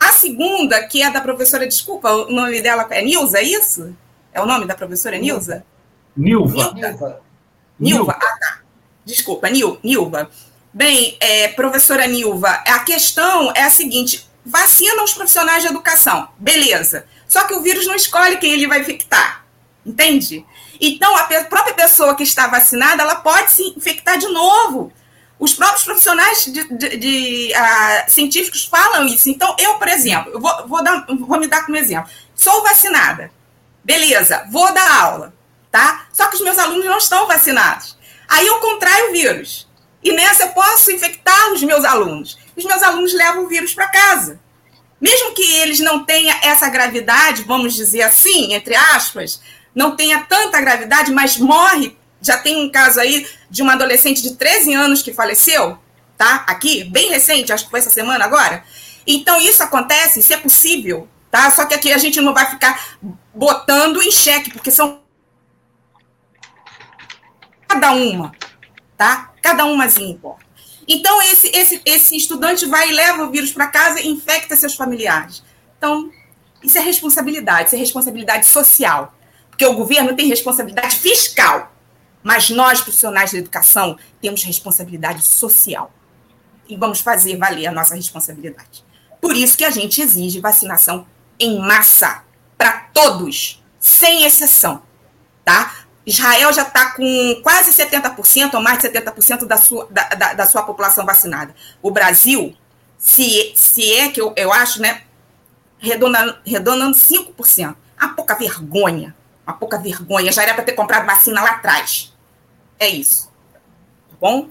[0.00, 3.96] A segunda, que é da professora, desculpa, o nome dela é Nilza, é isso?
[4.32, 5.64] É o nome da professora Nilza?
[6.16, 6.72] Nilva.
[6.74, 7.27] Nilva.
[7.78, 8.58] Nilva, ah, tá.
[9.04, 10.30] Desculpa, Nil, Nilva.
[10.72, 17.06] Bem, é, professora Nilva, a questão é a seguinte: vacina os profissionais de educação, beleza.
[17.26, 19.44] Só que o vírus não escolhe quem ele vai infectar,
[19.84, 20.44] entende?
[20.80, 24.92] Então, a própria pessoa que está vacinada, ela pode se infectar de novo.
[25.38, 29.28] Os próprios profissionais de, de, de uh, científicos falam isso.
[29.28, 32.10] Então, eu, por exemplo, eu vou, vou, dar, vou me dar como exemplo.
[32.34, 33.30] Sou vacinada.
[33.84, 35.37] Beleza, vou dar aula
[35.70, 36.06] tá?
[36.12, 37.96] Só que os meus alunos não estão vacinados.
[38.28, 39.68] Aí eu contraio o vírus.
[40.02, 42.38] E nessa eu posso infectar os meus alunos.
[42.56, 44.40] Os meus alunos levam o vírus para casa.
[45.00, 49.40] Mesmo que eles não tenham essa gravidade, vamos dizer assim, entre aspas,
[49.74, 51.96] não tenha tanta gravidade, mas morre.
[52.20, 55.78] Já tem um caso aí de uma adolescente de 13 anos que faleceu,
[56.16, 56.44] tá?
[56.48, 58.64] Aqui, bem recente, acho que foi essa semana agora.
[59.06, 61.48] Então, isso acontece, isso é possível, tá?
[61.50, 62.98] Só que aqui a gente não vai ficar
[63.32, 65.00] botando em xeque, porque são
[67.68, 68.32] cada uma,
[68.96, 69.32] tá?
[69.42, 70.48] Cada umazinha importa.
[70.88, 74.74] Então, esse, esse, esse estudante vai e leva o vírus para casa e infecta seus
[74.74, 75.42] familiares.
[75.76, 76.10] Então,
[76.62, 79.14] isso é responsabilidade, isso é responsabilidade social.
[79.50, 81.74] Porque o governo tem responsabilidade fiscal,
[82.22, 85.92] mas nós, profissionais da educação, temos responsabilidade social.
[86.68, 88.84] E vamos fazer valer a nossa responsabilidade.
[89.20, 91.06] Por isso que a gente exige vacinação
[91.38, 92.24] em massa,
[92.56, 94.82] para todos, sem exceção.
[95.44, 95.87] Tá?
[96.08, 100.46] Israel já está com quase 70% ou mais de 70% da sua, da, da, da,
[100.46, 101.54] sua população vacinada.
[101.82, 102.56] O Brasil,
[102.96, 105.02] se, se é que eu, eu acho, né,
[105.78, 107.76] redondando, redondando 5%.
[108.00, 109.14] Uma pouca vergonha.
[109.46, 110.32] Uma pouca vergonha.
[110.32, 112.16] Já era para ter comprado vacina lá atrás.
[112.78, 113.30] É isso.
[114.08, 114.48] Tá bom?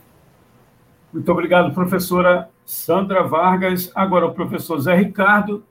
[1.12, 3.89] Muito obrigado, professora Sandra Vargas.
[3.95, 5.66] Agora, o professor Zé Ricardo,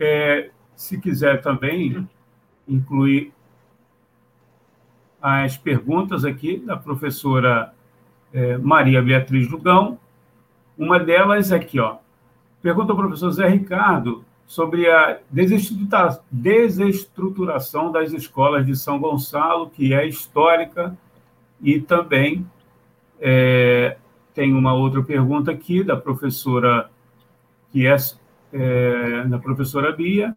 [0.00, 2.08] é, se quiser também
[2.66, 3.34] incluir
[5.20, 7.74] as perguntas aqui da professora
[8.32, 9.98] é, Maria Beatriz Lugão.
[10.76, 11.96] Uma delas é aqui, ó.
[12.62, 20.06] Pergunta ao professor Zé Ricardo sobre a desestruturação das escolas de São Gonçalo, que é
[20.06, 20.96] histórica,
[21.60, 22.46] e também
[23.20, 23.96] é,
[24.32, 26.88] tem uma outra pergunta aqui da professora,
[27.70, 27.96] que é,
[28.52, 30.36] é da professora Bia.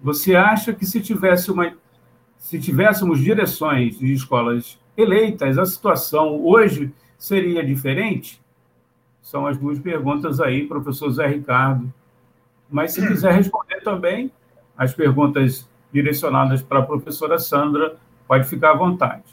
[0.00, 1.72] Você acha que se tivesse uma
[2.38, 8.40] se tivéssemos direções de escolas eleitas, a situação hoje seria diferente?
[9.20, 11.92] São as duas perguntas aí, professor Zé Ricardo.
[12.70, 14.30] Mas se quiser responder também
[14.76, 19.24] as perguntas direcionadas para a professora Sandra, pode ficar à vontade.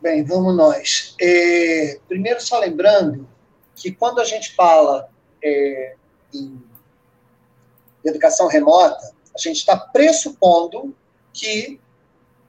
[0.00, 1.14] Bem, vamos nós.
[1.20, 3.28] É, primeiro, só lembrando
[3.76, 5.10] que quando a gente fala
[5.44, 5.94] é,
[6.32, 6.62] em
[8.04, 10.94] educação remota, a gente está pressupondo
[11.32, 11.80] que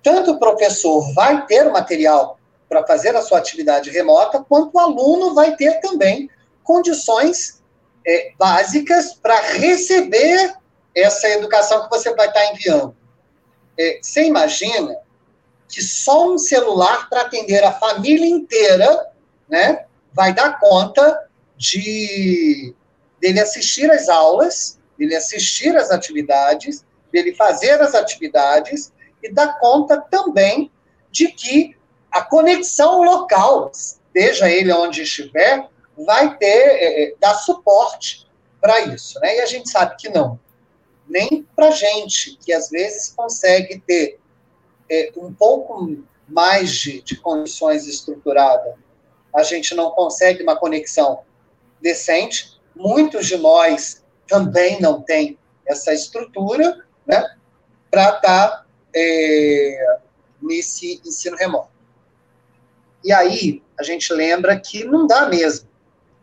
[0.02, 5.34] tanto o professor vai ter material para fazer a sua atividade remota, quanto o aluno
[5.34, 6.30] vai ter também
[6.64, 7.62] condições
[8.08, 10.56] é, básicas para receber
[10.96, 12.96] essa educação que você vai estar tá enviando.
[13.78, 14.98] É, você imagina
[15.68, 19.12] que só um celular para atender a família inteira,
[19.48, 22.74] né, vai dar conta de
[23.20, 28.93] dele assistir às aulas dele assistir às atividades, dele fazer as atividades
[29.24, 30.72] e dar conta também
[31.10, 31.76] de que
[32.12, 38.28] a conexão local, seja ele onde estiver, vai ter, é, é dar suporte
[38.62, 39.20] para isso.
[39.22, 39.38] Né?
[39.38, 40.39] E a gente sabe que não.
[41.08, 44.20] Nem para gente, que às vezes consegue ter
[44.88, 45.97] é, um pouco
[46.28, 48.76] mais de, de condições estruturadas,
[49.36, 51.22] a gente não consegue uma conexão
[51.82, 52.62] decente.
[52.76, 54.01] Muitos de nós
[54.32, 57.36] também não tem essa estrutura né,
[57.92, 58.66] para estar tá,
[58.96, 59.98] é,
[60.42, 61.70] nesse ensino remoto.
[63.04, 65.68] E aí a gente lembra que não dá mesmo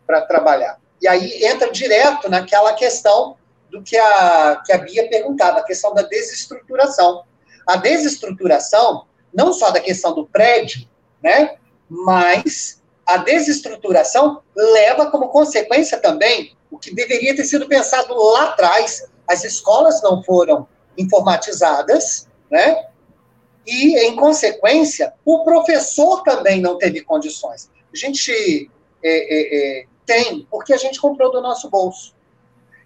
[0.07, 0.79] para trabalhar.
[0.99, 3.37] E aí entra direto naquela questão
[3.69, 7.23] do que a, que a Bia perguntava, a questão da desestruturação.
[7.67, 10.89] A desestruturação, não só da questão do prédio,
[11.21, 11.57] né,
[11.87, 19.07] mas a desestruturação leva como consequência também o que deveria ter sido pensado lá atrás.
[19.27, 20.67] As escolas não foram
[20.97, 22.87] informatizadas, né?
[23.65, 27.69] E, em consequência, o professor também não teve condições.
[27.93, 28.69] A gente
[29.03, 32.15] é, é, é, tem, porque a gente comprou do nosso bolso.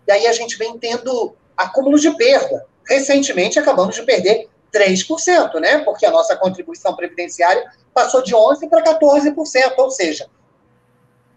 [0.05, 2.65] E aí a gente vem tendo acúmulo de perda.
[2.87, 5.79] Recentemente acabamos de perder 3%, né?
[5.79, 10.29] Porque a nossa contribuição previdenciária passou de 11% para 14%, ou seja,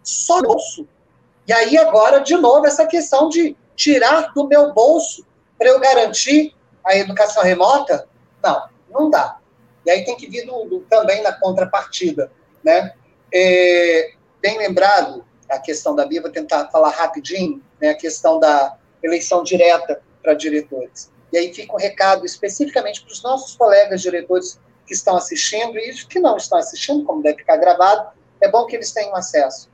[0.03, 0.87] só bolso
[1.47, 5.25] e aí, agora, de novo, essa questão de tirar do meu bolso
[5.57, 8.07] para eu garantir a educação remota?
[8.43, 9.37] Não, não dá.
[9.85, 10.45] E aí tem que vir
[10.89, 12.29] também na contrapartida.
[12.63, 12.93] Né?
[13.33, 18.77] É, bem lembrado a questão da Bia, vou tentar falar rapidinho, né, a questão da
[19.01, 21.09] eleição direta para diretores.
[21.31, 25.93] E aí fica um recado especificamente para os nossos colegas diretores que estão assistindo e
[26.05, 28.09] que não estão assistindo, como deve ficar gravado,
[28.41, 29.69] é bom que eles tenham acesso.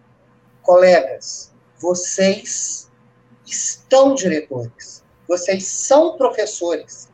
[0.61, 1.52] Colegas,
[1.83, 2.89] vocês
[3.45, 7.09] estão diretores, vocês são professores.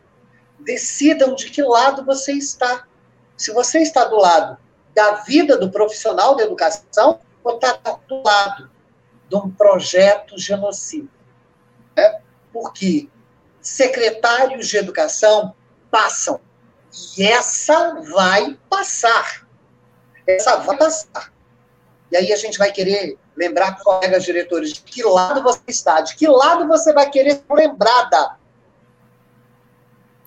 [0.59, 2.87] Decidam de que lado você está.
[3.35, 4.59] Se você está do lado
[4.93, 8.69] da vida do profissional da educação, ou está do lado
[9.27, 11.09] de um projeto genocida.
[11.97, 12.21] Né?
[12.53, 13.09] Porque
[13.59, 15.55] secretários de educação
[15.89, 16.39] passam.
[17.17, 19.47] E essa vai passar.
[20.27, 21.33] Essa vai passar.
[22.11, 26.13] E aí a gente vai querer lembrar colegas diretores de que lado você está, de
[26.17, 28.37] que lado você vai querer ser lembrada.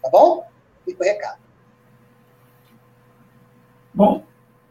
[0.02, 0.46] Tá bom?
[0.86, 1.42] Fica o recado.
[3.92, 4.24] Bom,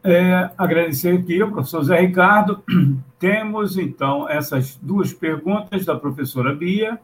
[0.03, 2.63] é, agradecer aqui ao professor Zé Ricardo.
[3.19, 6.99] Temos, então, essas duas perguntas da professora Bia,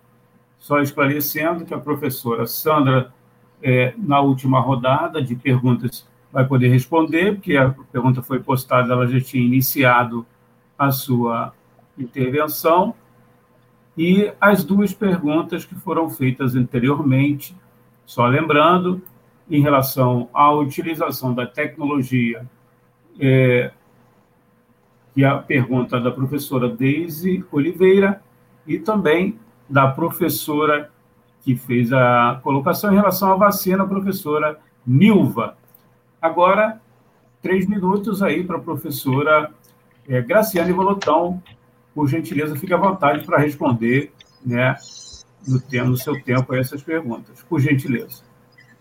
[0.57, 3.13] só esclarecendo que a professora Sandra,
[3.61, 9.05] é, na última rodada de perguntas, vai poder responder, porque a pergunta foi postada, ela
[9.05, 10.25] já tinha iniciado
[10.77, 11.53] a sua
[11.97, 12.93] intervenção
[13.97, 17.57] e as duas perguntas que foram feitas anteriormente,
[18.05, 19.01] só lembrando,
[19.49, 22.45] em relação à utilização da tecnologia,
[23.19, 23.71] é,
[25.17, 28.21] é a pergunta da professora Deise Oliveira
[28.67, 30.91] e também da professora
[31.41, 35.57] que fez a colocação em relação à vacina, a professora Nilva.
[36.21, 36.79] Agora,
[37.41, 39.51] três minutos aí para a professora
[40.07, 41.41] é, Graciane Volotão,
[41.93, 44.11] por gentileza, fique à vontade para responder
[44.45, 44.75] né,
[45.47, 48.23] no, tempo, no seu tempo essas perguntas, por gentileza.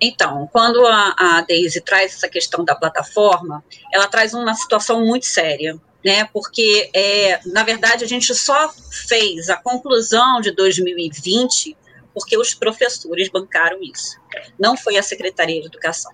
[0.01, 5.25] Então, quando a, a Daisy traz essa questão da plataforma, ela traz uma situação muito
[5.25, 6.29] séria, né?
[6.33, 8.71] Porque, é, na verdade, a gente só
[9.09, 11.77] fez a conclusão de 2020
[12.13, 14.19] porque os professores bancaram isso.
[14.59, 16.13] Não foi a Secretaria de Educação.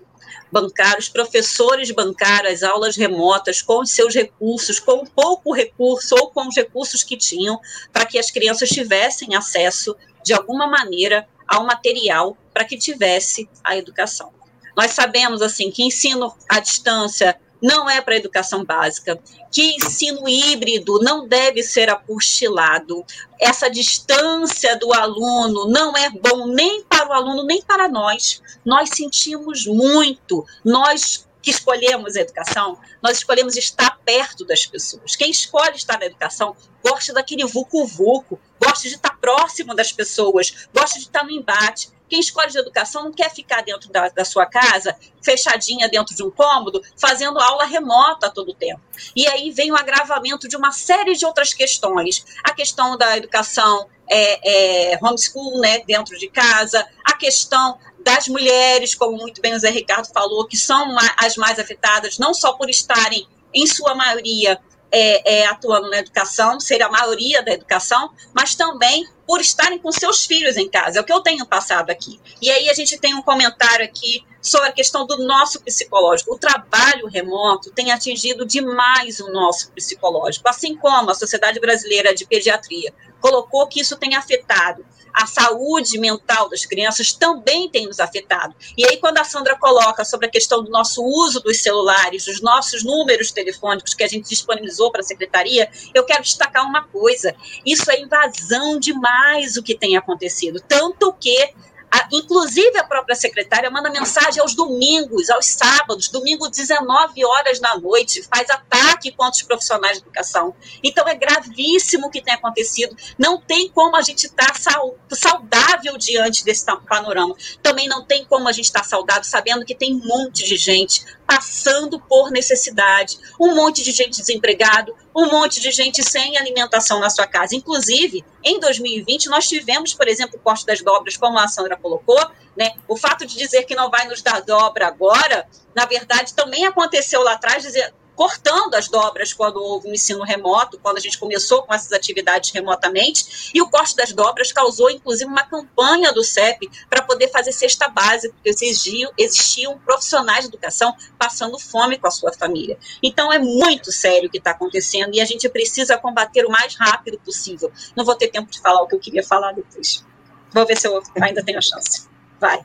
[0.53, 6.29] Bancaram, os professores bancaram as aulas remotas com os seus recursos, com pouco recurso ou
[6.29, 7.59] com os recursos que tinham,
[7.91, 13.77] para que as crianças tivessem acesso, de alguma maneira, ao material para que tivesse a
[13.77, 14.31] educação.
[14.77, 19.19] Nós sabemos, assim, que ensino à distância não é para a educação básica,
[19.51, 23.05] que ensino híbrido não deve ser apostilado,
[23.41, 28.43] essa distância do aluno não é bom nem para o aluno, nem para nós.
[28.65, 35.17] Nós sentimos muito, nós que escolhemos a educação, nós escolhemos estar perto das pessoas.
[35.17, 36.57] Quem escolhe estar na educação
[36.87, 41.91] gosta daquele vucu-vucu, gosta de estar próximo das pessoas, gosta de estar no embate.
[42.13, 46.23] Quem escolhe de educação não quer ficar dentro da, da, sua casa, fechadinha dentro de
[46.23, 48.83] um cômodo, fazendo aula remota todo o tempo.
[49.17, 52.23] E aí vem o agravamento de uma série de outras questões.
[52.45, 58.95] A questão da educação é, é, homeschool, né, dentro de casa, a questão das mulheres,
[58.95, 62.69] como muito bem o Zé Ricardo falou, que são as mais afetadas, não só por
[62.69, 64.61] estarem, em sua maioria,
[64.93, 69.90] é, é, atuando na educação, ser a maioria da educação, mas também por estarem com
[69.90, 70.99] seus filhos em casa.
[70.99, 72.20] É o que eu tenho passado aqui.
[72.40, 76.34] E aí a gente tem um comentário aqui sobre a questão do nosso psicológico.
[76.34, 82.26] O trabalho remoto tem atingido demais o nosso psicológico, assim como a Sociedade Brasileira de
[82.26, 88.55] Pediatria colocou que isso tem afetado a saúde mental das crianças também tem nos afetado.
[88.77, 92.41] E aí, quando a Sandra coloca sobre a questão do nosso uso dos celulares, dos
[92.41, 97.35] nossos números telefônicos que a gente disponibilizou para a secretaria, eu quero destacar uma coisa:
[97.65, 100.61] isso é invasão demais o que tem acontecido.
[100.67, 101.53] Tanto que
[101.93, 107.76] a, inclusive, a própria secretária manda mensagem aos domingos, aos sábados, domingo 19 horas da
[107.76, 110.55] noite, faz ataque contra os profissionais de educação.
[110.82, 112.97] Então, é gravíssimo o que tem acontecido.
[113.18, 114.80] Não tem como a gente estar tá
[115.11, 117.34] saudável diante desse panorama.
[117.62, 120.57] Também não tem como a gente estar tá saudável sabendo que tem um monte de
[120.57, 127.01] gente passando por necessidade, um monte de gente desempregado, um monte de gente sem alimentação
[127.01, 127.55] na sua casa.
[127.55, 132.21] Inclusive, em 2020, nós tivemos, por exemplo, o corte das dobras, como a Sandra colocou,
[132.57, 132.73] né?
[132.89, 137.23] O fato de dizer que não vai nos dar dobra agora, na verdade, também aconteceu
[137.23, 141.63] lá atrás, dizer, cortando as dobras quando houve o ensino remoto, quando a gente começou
[141.63, 146.71] com essas atividades remotamente, e o corte das dobras causou, inclusive, uma campanha do CEP
[146.89, 152.11] para poder fazer cesta básica, porque exigiam, existiam profissionais de educação passando fome com a
[152.11, 152.79] sua família.
[153.03, 156.75] Então, é muito sério o que está acontecendo e a gente precisa combater o mais
[156.77, 157.73] rápido possível.
[157.97, 160.05] Não vou ter tempo de falar o que eu queria falar depois.
[160.53, 162.07] Vou ver se eu ainda tenho a chance.
[162.39, 162.63] Vai.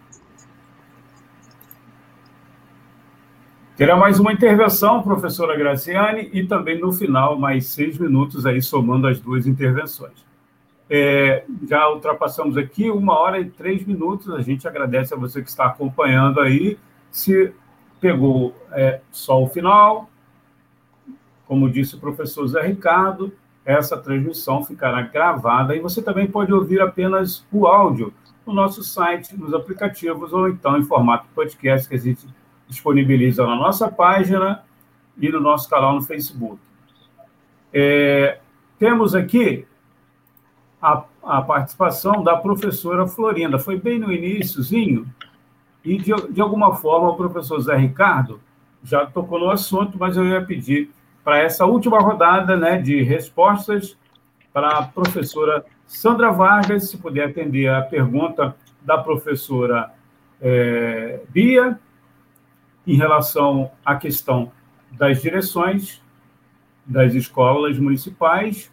[3.78, 9.06] Terá mais uma intervenção, professora Graciane, e também no final mais seis minutos aí somando
[9.06, 10.26] as duas intervenções.
[10.90, 14.34] É, já ultrapassamos aqui uma hora e três minutos.
[14.34, 16.76] A gente agradece a você que está acompanhando aí.
[17.12, 17.54] Se
[18.02, 20.10] pegou é, só o final,
[21.46, 23.32] como disse o professor Zé Ricardo,
[23.64, 28.12] essa transmissão ficará gravada e você também pode ouvir apenas o áudio
[28.44, 32.26] no nosso site, nos aplicativos ou então em formato podcast que a gente
[32.68, 34.64] disponibiliza na nossa página
[35.20, 36.60] e no nosso canal no Facebook.
[37.74, 38.40] É,
[38.78, 39.66] temos aqui
[40.82, 43.58] a, a, participação da professora Florinda.
[43.58, 45.08] Foi bem no iníciozinho,
[45.84, 48.40] e de, de alguma forma o professor Zé Ricardo
[48.84, 50.92] já tocou no assunto, mas eu ia pedir
[51.24, 53.98] para essa última rodada né, de respostas
[54.54, 59.94] para a professora Sandra Vargas, se puder atender a pergunta da professora
[60.42, 61.80] é, Bia
[62.88, 64.52] em relação à questão
[64.92, 66.02] das direções
[66.88, 68.72] das escolas municipais.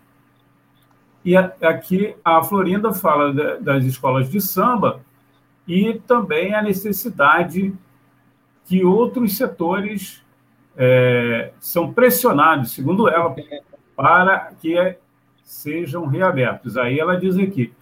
[1.25, 5.01] E aqui a Florinda fala das escolas de samba
[5.67, 7.75] e também a necessidade
[8.67, 10.23] que outros setores
[10.77, 13.35] é, são pressionados, segundo ela,
[13.97, 14.97] para que
[15.43, 16.77] sejam reabertos.
[16.77, 17.73] Aí ela diz aqui,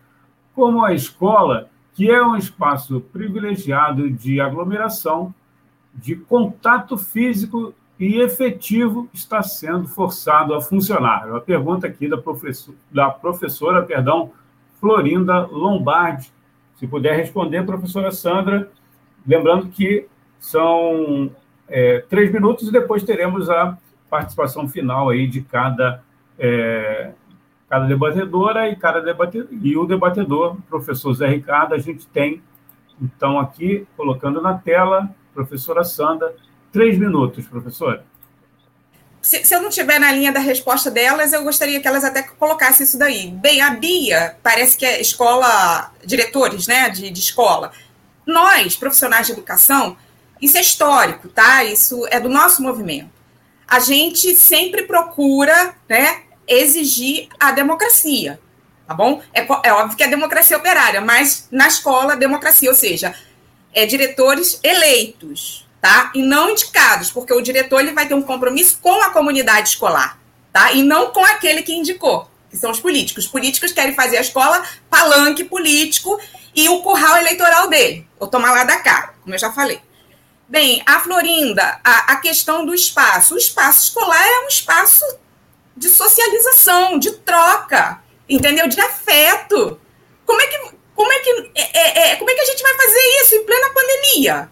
[0.55, 5.35] como a escola, que é um espaço privilegiado de aglomeração,
[5.95, 11.29] de contato físico e efetivo está sendo forçado a funcionar?
[11.29, 14.33] É uma pergunta aqui da, professor, da professora perdão,
[14.81, 16.33] Florinda Lombardi.
[16.77, 18.71] Se puder responder, professora Sandra,
[19.27, 20.07] lembrando que
[20.41, 21.31] são
[21.69, 23.79] é, três minutos e depois teremos a
[24.11, 26.03] participação final aí de cada,
[26.39, 27.13] é,
[27.69, 32.43] cada debatedora e, cada debatedor, e o debatedor, professor Zé Ricardo, a gente tem
[33.01, 36.35] Então, aqui, colocando na tela, professora Sandra,
[36.73, 38.05] três minutos, professora.
[39.21, 42.23] Se, se, eu não estiver na linha da resposta delas, eu gostaria que elas até
[42.23, 43.31] colocassem isso daí.
[43.31, 47.71] Bem, a Bia parece que é escola, diretores né, de, de escola.
[48.27, 49.97] Nós, profissionais de educação,
[50.41, 51.63] isso é histórico, tá?
[51.63, 53.11] Isso é do nosso movimento.
[53.67, 58.41] A gente sempre procura né, exigir a democracia,
[58.89, 59.23] tá bom?
[59.33, 63.15] É, é óbvio que é democracia operária, mas na escola, democracia, ou seja,
[63.73, 66.11] é diretores eleitos, tá?
[66.15, 70.19] E não indicados, porque o diretor ele vai ter um compromisso com a comunidade escolar,
[70.53, 70.73] tá?
[70.73, 73.25] E não com aquele que indicou, que são os políticos.
[73.25, 76.21] Os políticos querem fazer a escola palanque político
[76.55, 79.81] e o curral eleitoral dele, ou tomar lá da cá, como eu já falei.
[80.49, 83.35] Bem, a Florinda, a, a questão do espaço.
[83.35, 85.03] O espaço escolar é um espaço
[85.75, 88.69] de socialização, de troca, entendeu?
[88.69, 89.81] De afeto.
[90.27, 90.72] Como é que,
[91.03, 93.45] como é que, é, é, é, como é que a gente vai fazer isso em
[93.45, 94.51] plena pandemia?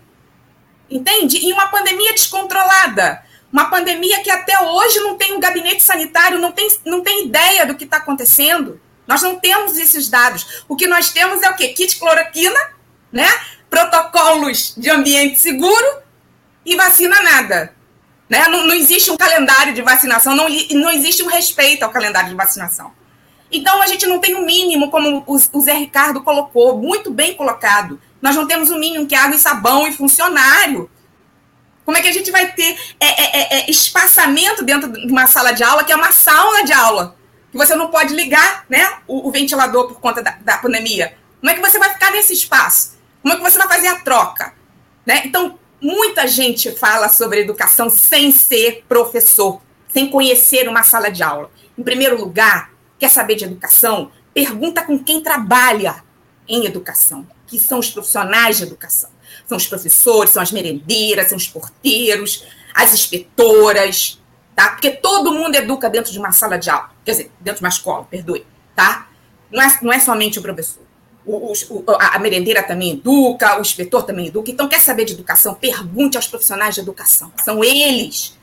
[0.90, 1.46] Entende?
[1.46, 3.22] Em uma pandemia descontrolada.
[3.53, 7.64] Uma pandemia que até hoje não tem um gabinete sanitário, não tem, não tem ideia
[7.64, 8.80] do que está acontecendo.
[9.07, 10.64] Nós não temos esses dados.
[10.68, 11.68] O que nós temos é o quê?
[11.68, 12.59] Kit cloroquina,
[13.12, 13.28] né?
[13.68, 15.98] protocolos de ambiente seguro
[16.66, 17.76] e vacina nada.
[18.28, 18.48] Né?
[18.48, 22.34] Não, não existe um calendário de vacinação, não, não existe um respeito ao calendário de
[22.34, 22.92] vacinação.
[23.51, 27.34] Então, a gente não tem o um mínimo, como o, Zé Ricardo colocou, muito bem
[27.34, 28.01] colocado.
[28.22, 30.88] Nós não temos o um mínimo que é água e sabão e funcionário.
[31.84, 35.26] Como é que a gente vai ter é, é, é, é, espaçamento dentro de uma
[35.26, 37.16] sala de aula, que é uma sauna de aula,
[37.51, 41.16] que você não pode ligar né, o, o ventilador por conta da, da pandemia?
[41.40, 42.98] Como é que você vai ficar nesse espaço?
[43.22, 44.55] Como é que você vai fazer a troca?
[45.05, 45.22] Né?
[45.24, 51.51] Então, muita gente fala sobre educação sem ser professor, sem conhecer uma sala de aula.
[51.76, 52.70] Em primeiro lugar,
[53.01, 54.12] quer saber de educação?
[54.32, 56.05] Pergunta com quem trabalha
[56.46, 59.11] em educação, que são os profissionais de educação.
[59.48, 64.22] São os professores, são as merendeiras, são os porteiros, as inspetoras,
[64.55, 64.70] tá?
[64.70, 67.70] Porque todo mundo educa dentro de uma sala de aula, quer dizer, dentro de uma
[67.70, 68.46] escola, perdoe,
[68.76, 69.09] tá?
[69.51, 70.90] Não é, não é somente o professor
[71.24, 74.51] o, o, a merendeira também educa, o inspetor também educa.
[74.51, 75.55] Então, quer saber de educação?
[75.55, 77.32] Pergunte aos profissionais de educação.
[77.44, 78.38] São eles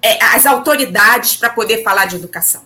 [0.00, 2.62] é, as autoridades para poder falar de educação.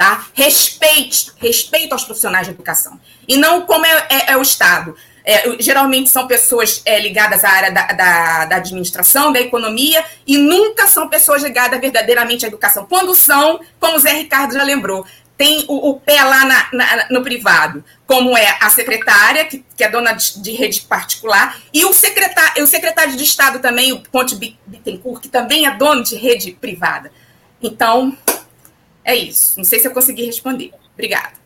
[0.00, 0.28] Tá?
[0.32, 2.98] Respeite, respeito aos profissionais de educação.
[3.28, 4.96] E não como é, é, é o Estado.
[5.22, 10.38] É, geralmente são pessoas é, ligadas à área da, da, da, administração, da economia, e
[10.38, 12.86] nunca são pessoas ligadas verdadeiramente à educação.
[12.86, 15.04] Quando são, como o Zé Ricardo já lembrou,
[15.36, 19.84] tem o, o pé lá na, na, no privado, como é a secretária, que, que
[19.84, 24.00] é dona de, de, rede particular, e o secretário, o secretário de Estado também, o
[24.00, 27.12] Ponte Bittencourt, que também é dono de rede privada.
[27.62, 28.16] Então,
[29.04, 29.58] é isso.
[29.58, 30.72] Não sei se eu consegui responder.
[30.94, 31.40] Obrigada.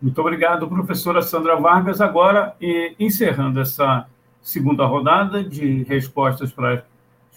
[0.00, 2.00] Muito obrigado, professora Sandra Vargas.
[2.00, 2.56] Agora,
[2.98, 4.06] encerrando essa
[4.40, 6.84] segunda rodada de respostas para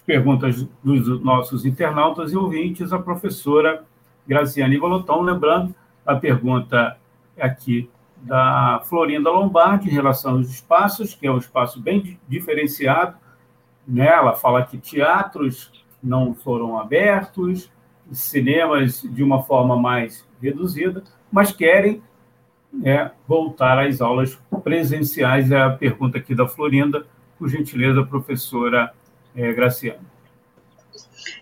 [0.04, 3.84] perguntas dos nossos internautas e ouvintes, a professora
[4.26, 6.96] Graciane Volotão, lembrando a pergunta
[7.38, 13.16] aqui da Florinda Lombardi em relação aos espaços, que é um espaço bem diferenciado.
[13.86, 14.06] Né?
[14.06, 15.75] Ela fala que teatros
[16.06, 17.70] não foram abertos,
[18.12, 22.02] cinemas de uma forma mais reduzida, mas querem
[22.84, 25.50] é, voltar às aulas presenciais.
[25.50, 27.06] É a pergunta aqui da Florinda,
[27.38, 28.92] por gentileza, professora
[29.34, 30.16] é, Graciano?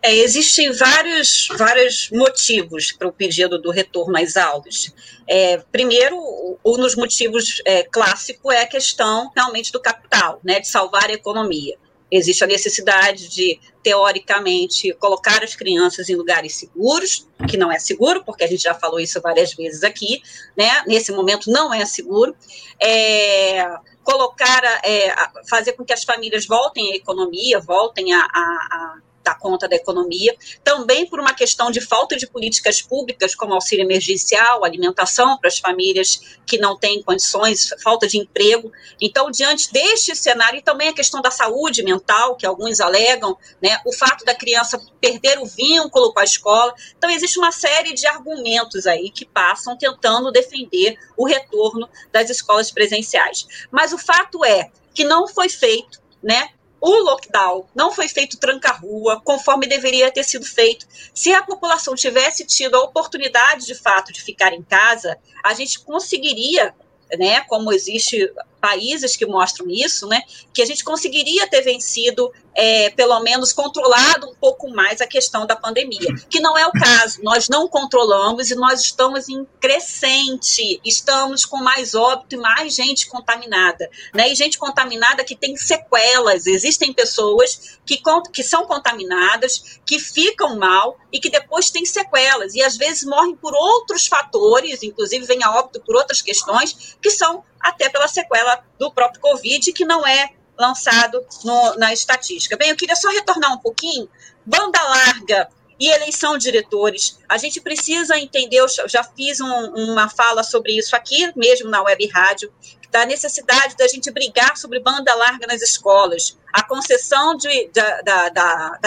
[0.02, 4.94] É, existem vários, vários motivos para o pedido do retorno às aulas.
[5.26, 6.16] É, primeiro,
[6.64, 11.12] um dos motivos é, clássico é a questão realmente do capital, né, de salvar a
[11.12, 11.76] economia.
[12.10, 18.24] Existe a necessidade de, teoricamente, colocar as crianças em lugares seguros, que não é seguro,
[18.24, 20.22] porque a gente já falou isso várias vezes aqui,
[20.56, 20.84] né?
[20.86, 22.36] Nesse momento não é seguro.
[22.80, 23.66] É,
[24.02, 25.14] colocar, é,
[25.48, 29.74] fazer com que as famílias voltem à economia, voltem a, a, a dar conta da
[29.74, 35.48] economia, também por uma questão de falta de políticas públicas, como auxílio emergencial, alimentação para
[35.48, 38.70] as famílias que não têm condições, falta de emprego.
[39.00, 43.80] Então, diante deste cenário, e também a questão da saúde mental, que alguns alegam, né,
[43.86, 46.74] o fato da criança perder o vínculo com a escola.
[46.96, 52.70] Então, existe uma série de argumentos aí que passam tentando defender o retorno das escolas
[52.70, 53.46] presenciais.
[53.70, 56.48] Mas o fato é que não foi feito né,
[56.84, 60.86] o lockdown não foi feito tranca-rua, conforme deveria ter sido feito.
[61.14, 65.80] Se a população tivesse tido a oportunidade, de fato, de ficar em casa, a gente
[65.80, 66.74] conseguiria,
[67.18, 68.30] né, como existe
[68.64, 74.26] países que mostram isso, né, que a gente conseguiria ter vencido, é, pelo menos controlado
[74.26, 77.20] um pouco mais a questão da pandemia, que não é o caso.
[77.22, 83.06] Nós não controlamos e nós estamos em crescente, estamos com mais óbito e mais gente
[83.06, 86.46] contaminada, né, e gente contaminada que tem sequelas.
[86.46, 88.00] Existem pessoas que,
[88.32, 93.36] que são contaminadas, que ficam mal e que depois têm sequelas, e às vezes morrem
[93.36, 98.62] por outros fatores, inclusive vem a óbito por outras questões, que são até pela sequela
[98.78, 102.56] do próprio Covid, que não é lançado no, na estatística.
[102.56, 104.08] Bem, eu queria só retornar um pouquinho.
[104.44, 105.48] Banda larga
[105.80, 107.18] e eleição de diretores.
[107.26, 111.82] A gente precisa entender, eu já fiz um, uma fala sobre isso aqui mesmo na
[111.82, 112.52] web rádio,
[112.90, 116.38] da necessidade da gente brigar sobre banda larga nas escolas.
[116.52, 118.78] A concessão de, da, da, da,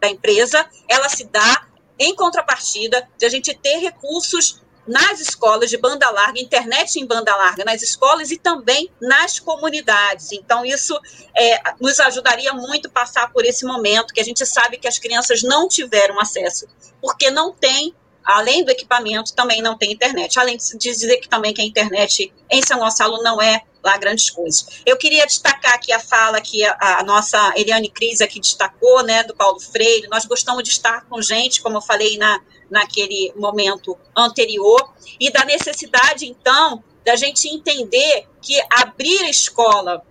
[0.00, 1.66] da empresa, ela se dá
[1.98, 7.34] em contrapartida de a gente ter recursos nas escolas de banda larga, internet em banda
[7.36, 10.32] larga nas escolas e também nas comunidades.
[10.32, 10.98] Então, isso
[11.36, 15.42] é, nos ajudaria muito passar por esse momento que a gente sabe que as crianças
[15.42, 16.66] não tiveram acesso,
[17.00, 17.94] porque não tem,
[18.24, 20.38] além do equipamento, também não tem internet.
[20.38, 24.30] Além de dizer que também que a internet em São Gonçalo não é lá grandes
[24.30, 24.66] coisas.
[24.86, 29.24] Eu queria destacar aqui a fala que a, a nossa Eliane Cris aqui destacou, né,
[29.24, 30.08] do Paulo Freire.
[30.08, 32.40] Nós gostamos de estar com gente, como eu falei na,
[32.70, 40.04] naquele momento anterior, e da necessidade, então, da gente entender que abrir escola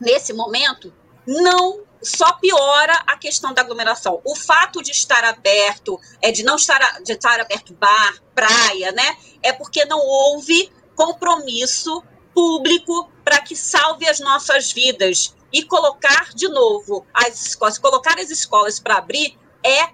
[0.00, 0.92] nesse momento
[1.26, 4.20] não só piora a questão da aglomeração.
[4.24, 9.16] O fato de estar aberto, é de não estar, de estar aberto bar, praia, né?
[9.42, 12.02] É porque não houve compromisso
[12.34, 15.34] público para que salve as nossas vidas.
[15.52, 19.90] E colocar de novo as escolas, colocar as escolas para abrir é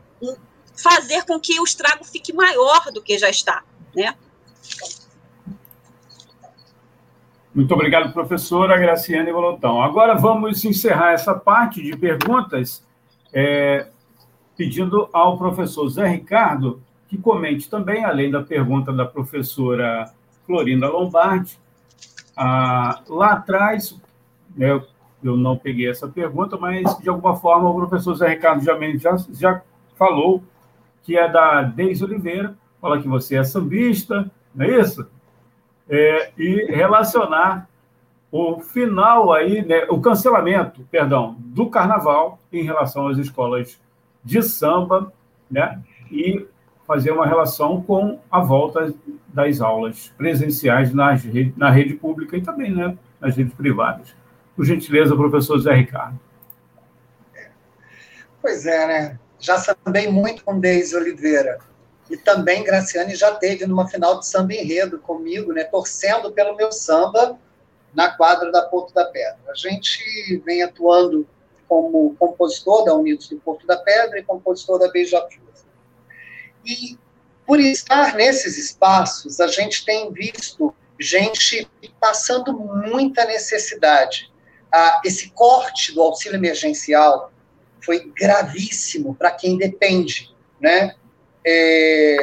[0.77, 3.63] fazer com que o estrago fique maior do que já está,
[3.95, 4.17] né?
[7.55, 9.81] Muito obrigado, professora Graciane Volotão.
[9.81, 12.85] Agora vamos encerrar essa parte de perguntas,
[13.33, 13.87] é,
[14.57, 20.13] pedindo ao professor Zé Ricardo que comente também, além da pergunta da professora
[20.45, 21.57] Florinda Lombardi,
[22.37, 23.97] ah, lá atrás,
[24.57, 24.83] né,
[25.23, 29.17] eu não peguei essa pergunta, mas de alguma forma o professor Zé Ricardo já, já,
[29.33, 29.63] já
[29.97, 30.43] falou
[31.05, 35.07] que é da Deise Oliveira, fala que você é sambista, não é isso?
[35.89, 37.69] É, e relacionar
[38.33, 43.81] o final aí, né, o cancelamento, perdão, do carnaval em relação às escolas
[44.25, 45.13] de samba,
[45.51, 45.81] né,
[46.11, 46.47] e
[46.87, 48.93] fazer uma relação com a volta
[49.29, 51.23] das aulas presenciais nas
[51.57, 54.15] na rede pública e também né, nas redes privadas.
[54.57, 56.19] Por gentileza, professor Zé Ricardo.
[58.41, 59.19] Pois é, né?
[59.45, 61.59] já sambei muito com Deise Oliveira.
[62.11, 66.71] E também Graciane já teve numa final de samba enredo comigo, né, torcendo pelo meu
[66.71, 67.39] samba
[67.95, 69.39] na quadra da Porto da Pedra.
[69.49, 71.27] A gente vem atuando
[71.69, 75.55] como compositor da Unidos do Porto da Pedra e compositor da Beija-Flor.
[76.65, 76.99] E
[77.47, 81.69] por estar nesses espaços, a gente tem visto gente
[82.01, 84.33] passando muita necessidade.
[84.73, 87.33] Ah, esse corte do auxílio emergencial
[87.81, 90.95] foi gravíssimo para quem depende, né?
[91.47, 92.17] É,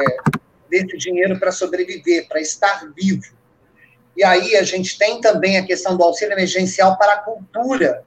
[0.68, 3.22] desse dinheiro para sobreviver, para estar vivo.
[4.16, 8.04] E aí a gente tem também a questão do auxílio emergencial para a cultura,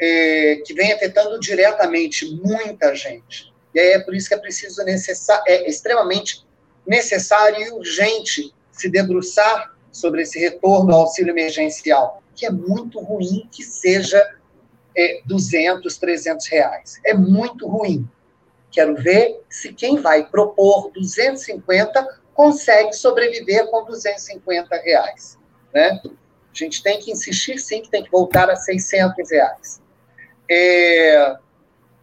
[0.00, 3.52] é, que vem afetando diretamente muita gente.
[3.74, 6.44] E aí é por isso que é preciso é extremamente
[6.86, 13.48] necessário e urgente se debruçar sobre esse retorno ao auxílio emergencial, que é muito ruim
[13.50, 14.20] que seja
[14.96, 17.00] é, 200, 300 reais.
[17.04, 18.08] É muito ruim.
[18.74, 25.38] Quero ver se quem vai propor 250 consegue sobreviver com 250 reais.
[25.72, 26.00] Né?
[26.04, 26.10] A
[26.52, 29.80] gente tem que insistir, sim, que tem que voltar a 600 reais.
[30.50, 31.36] É,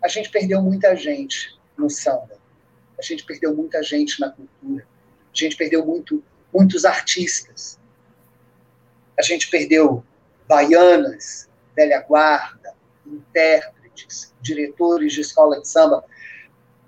[0.01, 2.39] a gente perdeu muita gente no samba.
[2.97, 4.87] A gente perdeu muita gente na cultura.
[5.33, 6.23] A gente perdeu muito,
[6.53, 7.77] muitos artistas.
[9.19, 10.05] A gente perdeu
[10.47, 12.73] baianas, velha guarda,
[13.05, 16.05] intérpretes, diretores de escola de samba,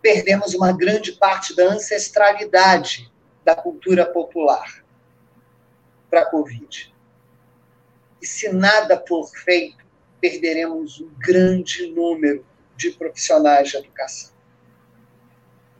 [0.03, 3.09] perdemos uma grande parte da ancestralidade
[3.43, 4.83] da cultura popular
[6.09, 6.93] para a Covid.
[8.21, 9.83] E se nada for feito,
[10.19, 14.33] perderemos um grande número de profissionais de educação.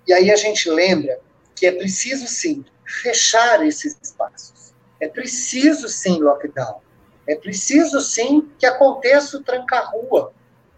[0.07, 1.19] E aí a gente lembra
[1.53, 4.73] que é preciso, sim, fechar esses espaços.
[5.01, 6.81] É preciso, sim, lockdown.
[7.27, 10.33] É preciso, sim, que aconteça o tranca-rua,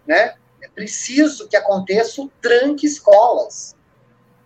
[0.06, 0.36] né?
[0.76, 3.76] Preciso que aconteça o tranque-escolas,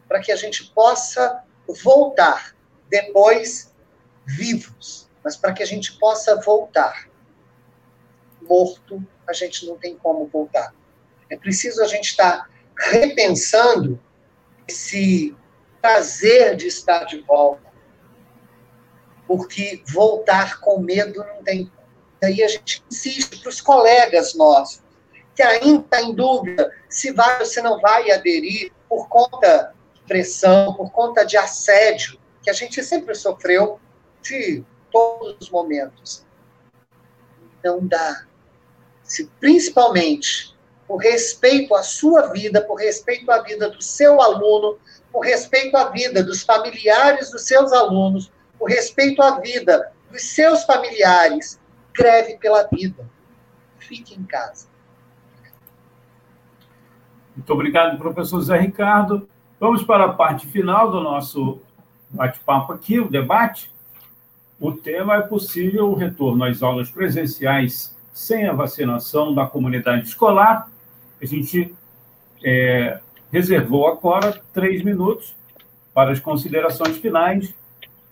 [0.07, 1.43] para que a gente possa
[1.83, 2.55] voltar
[2.89, 3.73] depois
[4.25, 7.09] vivos, mas para que a gente possa voltar.
[8.41, 10.73] morto, a gente não tem como voltar.
[11.29, 13.99] É preciso a gente estar repensando
[14.67, 15.35] esse
[15.81, 17.69] prazer de estar de volta.
[19.27, 21.71] Porque voltar com medo não tem.
[22.19, 24.81] Daí a gente insiste para os colegas nossos,
[25.39, 30.01] que ainda está em dúvida se vai ou se não vai aderir por conta de
[30.01, 33.79] pressão, por conta de assédio, que a gente sempre sofreu
[34.21, 36.25] de todos os momentos.
[37.63, 38.25] Não dá.
[39.01, 40.53] Se principalmente
[40.85, 44.77] por respeito à sua vida, por respeito à vida do seu aluno,
[45.09, 50.65] por respeito à vida dos familiares dos seus alunos, por respeito à vida dos seus
[50.65, 51.57] familiares,
[51.93, 53.09] greve pela vida.
[53.77, 54.67] Fique em casa.
[57.39, 59.25] Muito obrigado, professor Zé Ricardo.
[59.57, 61.61] Vamos para a parte final do nosso
[62.09, 63.71] bate-papo aqui, o debate.
[64.59, 70.69] O tema é possível o retorno às aulas presenciais sem a vacinação da comunidade escolar
[71.21, 71.73] a gente
[72.43, 72.99] é,
[73.31, 75.33] reservou agora três minutos
[75.93, 77.55] para as considerações finais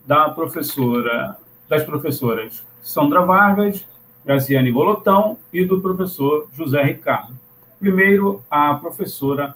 [0.06, 1.38] da professora,
[1.68, 3.86] das professoras Sandra Vargas,
[4.26, 7.47] Graziane Bolotão e do professor José Ricardo.
[7.80, 9.56] Primeiro, a professora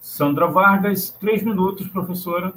[0.00, 1.10] Sandra Vargas.
[1.20, 2.52] Três minutos, professora.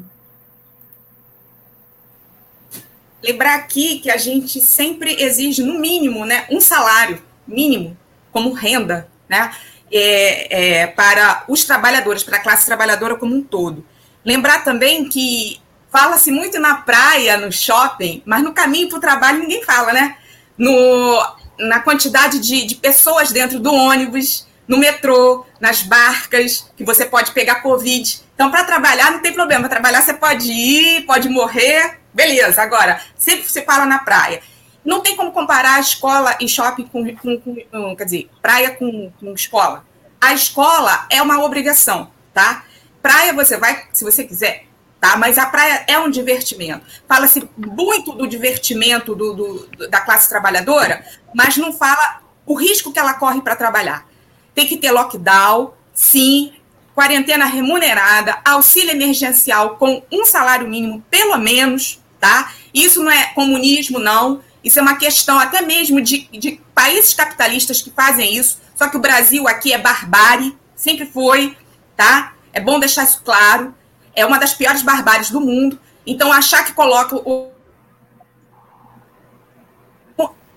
[3.23, 7.97] Lembrar aqui que a gente sempre exige, no mínimo, né, um salário mínimo
[8.31, 9.51] como renda, né?
[9.91, 13.85] é, é, para os trabalhadores, para a classe trabalhadora como um todo.
[14.23, 15.61] Lembrar também que
[15.91, 20.17] fala-se muito na praia, no shopping, mas no caminho para o trabalho ninguém fala, né?
[20.57, 27.05] No, na quantidade de, de pessoas dentro do ônibus, no metrô, nas barcas, que você
[27.05, 28.21] pode pegar Covid.
[28.33, 29.61] Então, para trabalhar, não tem problema.
[29.61, 32.61] Para trabalhar, você pode ir, pode morrer, beleza.
[32.61, 34.41] Agora, sempre se fala na praia.
[34.83, 39.33] Não tem como comparar escola e shopping com, com, com quer dizer, praia com, com
[39.33, 39.83] escola.
[40.21, 42.63] A escola é uma obrigação, tá?
[43.01, 44.65] Praia você vai, se você quiser,
[44.99, 45.17] tá?
[45.17, 46.85] Mas a praia é um divertimento.
[47.07, 52.99] Fala-se muito do divertimento do, do, da classe trabalhadora, mas não fala o risco que
[52.99, 54.07] ela corre para trabalhar.
[54.55, 56.53] Tem que ter lockdown, sim,
[56.95, 62.51] quarentena remunerada, auxílio emergencial com um salário mínimo, pelo menos, tá?
[62.73, 64.41] Isso não é comunismo, não.
[64.63, 68.97] Isso é uma questão até mesmo de, de países capitalistas que fazem isso, só que
[68.97, 71.55] o Brasil aqui é barbárie, sempre foi,
[71.95, 72.33] tá?
[72.53, 73.75] É bom deixar isso claro.
[74.15, 75.77] É uma das piores barbáries do mundo.
[76.07, 77.51] Então, achar que coloca o.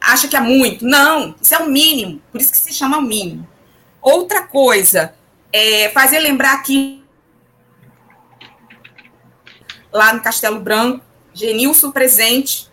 [0.00, 0.84] Acha que é muito.
[0.84, 2.22] Não, isso é o mínimo.
[2.30, 3.47] Por isso que se chama o mínimo.
[4.00, 5.14] Outra coisa,
[5.52, 7.04] é fazer lembrar que
[9.92, 12.70] lá no Castelo Branco, Genilson presente,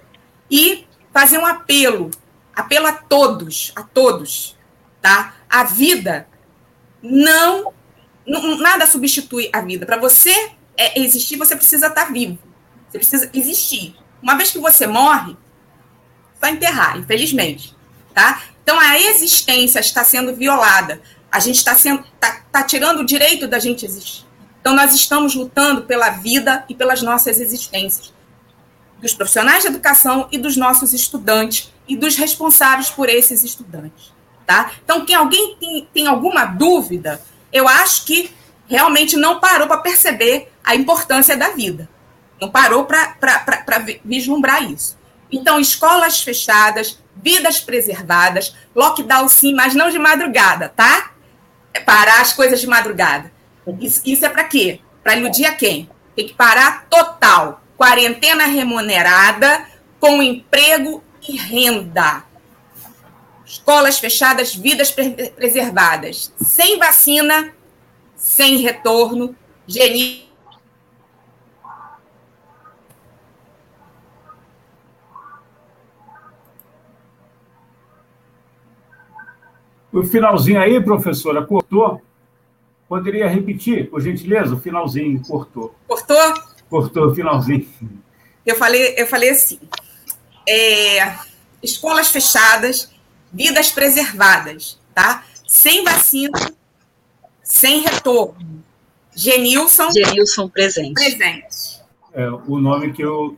[0.50, 2.12] e fazer um apelo,
[2.56, 4.58] apelo a todos, a todos,
[5.02, 5.36] tá?
[5.50, 6.28] A vida
[7.02, 7.74] não,
[8.60, 9.86] nada substitui a vida.
[9.86, 12.38] Para você é, existir, você precisa estar tá vivo.
[12.90, 13.96] Você precisa existir.
[14.22, 15.38] Uma vez que você morre,
[16.40, 17.76] vai enterrar, infelizmente,
[18.14, 18.42] tá?
[18.64, 21.02] Então a existência está sendo violada.
[21.36, 21.76] A gente está
[22.20, 24.26] tá, tá tirando o direito da gente existir.
[24.62, 28.14] Então nós estamos lutando pela vida e pelas nossas existências
[29.02, 34.14] dos profissionais de educação e dos nossos estudantes e dos responsáveis por esses estudantes.
[34.46, 34.72] Tá?
[34.84, 37.22] Então, quem alguém tem, tem alguma dúvida,
[37.52, 38.32] eu acho que
[38.68, 41.90] realmente não parou para perceber a importância da vida.
[42.40, 44.98] Não parou para vislumbrar isso.
[45.32, 51.12] Então, escolas fechadas, vidas preservadas, lockdown sim, mas não de madrugada, tá?
[51.76, 53.30] É parar as coisas de madrugada.
[53.82, 54.80] Isso, isso é para quê?
[55.04, 55.90] Para iludir a quem?
[56.16, 59.68] Tem que parar total quarentena remunerada,
[60.00, 62.24] com emprego e renda.
[63.46, 64.90] Escolas fechadas, vidas
[65.36, 66.34] preservadas.
[66.42, 67.54] Sem vacina,
[68.16, 69.36] sem retorno,
[69.68, 70.25] geni.
[79.96, 82.02] O finalzinho aí, professora, cortou?
[82.86, 84.54] Poderia repetir, por gentileza?
[84.54, 85.74] O finalzinho cortou.
[85.88, 86.34] Cortou?
[86.70, 87.66] Cortou o finalzinho.
[88.46, 89.58] Eu falei, eu falei assim:
[90.46, 91.16] é,
[91.64, 92.94] escolas fechadas,
[93.32, 95.24] vidas preservadas, tá?
[95.48, 96.40] Sem vacina,
[97.42, 98.64] sem retorno.
[99.16, 99.90] Genilson.
[99.92, 100.94] Genilson presente.
[100.94, 101.82] Presente.
[102.12, 103.38] É, o nome que eu.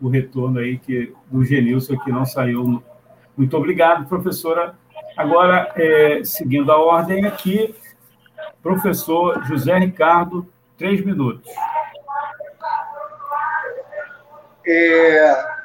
[0.00, 2.82] O retorno aí que, do Genilson que não saiu.
[3.36, 4.74] Muito obrigado, professora.
[5.16, 7.74] Agora, é, seguindo a ordem aqui,
[8.62, 11.50] professor José Ricardo, três minutos.
[14.66, 15.56] É,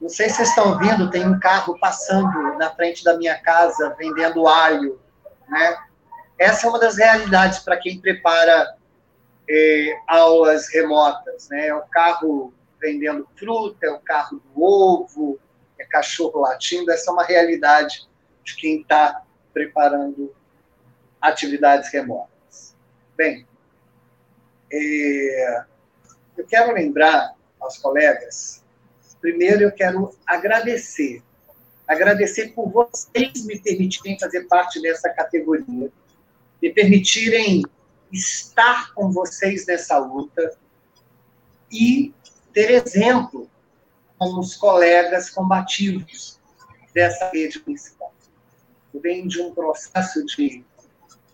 [0.00, 3.96] Não sei se vocês estão vendo, tem um carro passando na frente da minha casa
[3.98, 5.00] vendendo alho,
[5.48, 5.76] né?
[6.38, 8.76] Essa é uma das realidades para quem prepara
[9.48, 11.68] é, aulas remotas, né?
[11.68, 15.40] É o carro vendendo fruta, é o carro do ovo,
[15.78, 16.92] é cachorro latindo.
[16.92, 18.06] Essa é uma realidade
[18.46, 20.34] de quem está preparando
[21.20, 22.74] atividades remotas.
[23.16, 23.46] Bem,
[24.72, 25.64] é,
[26.36, 28.64] eu quero lembrar aos colegas,
[29.20, 31.22] primeiro eu quero agradecer,
[31.88, 35.90] agradecer por vocês me permitirem fazer parte dessa categoria,
[36.62, 37.62] me permitirem
[38.12, 40.56] estar com vocês nessa luta
[41.70, 42.14] e
[42.52, 43.50] ter exemplo
[44.18, 46.38] com os colegas combativos
[46.94, 48.15] dessa rede municipal.
[49.00, 50.64] Venho de um processo de,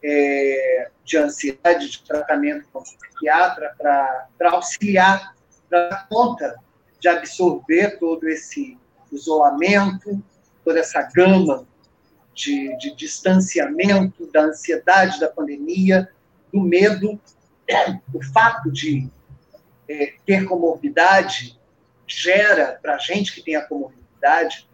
[0.02, 5.34] é, de ansiedade, de tratamento com o psiquiatra para auxiliar,
[5.68, 6.56] para dar conta
[7.00, 8.78] de absorver todo esse
[9.10, 10.22] isolamento,
[10.64, 11.66] toda essa gama
[12.34, 16.08] de, de distanciamento, da ansiedade da pandemia,
[16.52, 17.20] do medo,
[18.12, 19.08] o fato de
[19.88, 21.58] é, ter comorbidade
[22.06, 24.68] gera para a gente que tem a comorbidade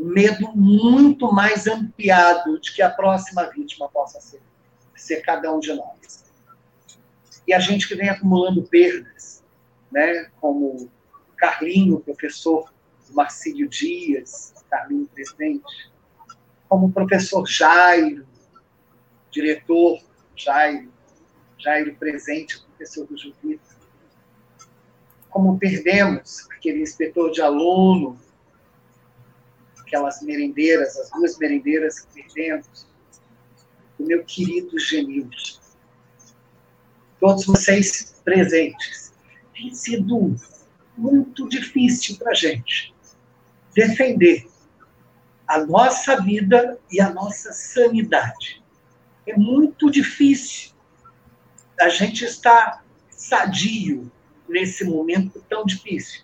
[0.00, 4.40] medo muito mais ampliado de que a próxima vítima possa ser,
[4.96, 6.24] ser cada um de nós.
[7.46, 9.44] E a gente que vem acumulando perdas,
[9.92, 10.90] né, como
[11.36, 12.72] Carlinho, professor
[13.10, 15.90] Marcílio Dias, Carlinho presente,
[16.68, 18.26] como o professor Jairo,
[19.30, 20.00] diretor
[20.36, 20.92] Jairo,
[21.58, 23.68] Jairo presente, professor do Juvita.
[25.28, 28.18] Como perdemos aquele inspetor de aluno,
[29.90, 32.86] aquelas merendeiras, as duas merendeiras que perdemos,
[33.98, 35.60] o meu querido Genilson.
[37.18, 39.12] Todos vocês presentes.
[39.52, 40.36] Tem sido
[40.96, 42.94] muito difícil para a gente
[43.74, 44.48] defender
[45.46, 48.62] a nossa vida e a nossa sanidade.
[49.26, 50.70] É muito difícil
[51.80, 54.10] a gente estar sadio
[54.48, 56.22] nesse momento tão difícil.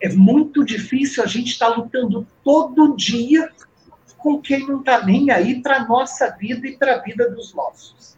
[0.00, 3.50] É muito difícil a gente estar lutando todo dia
[4.18, 7.54] com quem não está nem aí para a nossa vida e para a vida dos
[7.54, 8.16] nossos.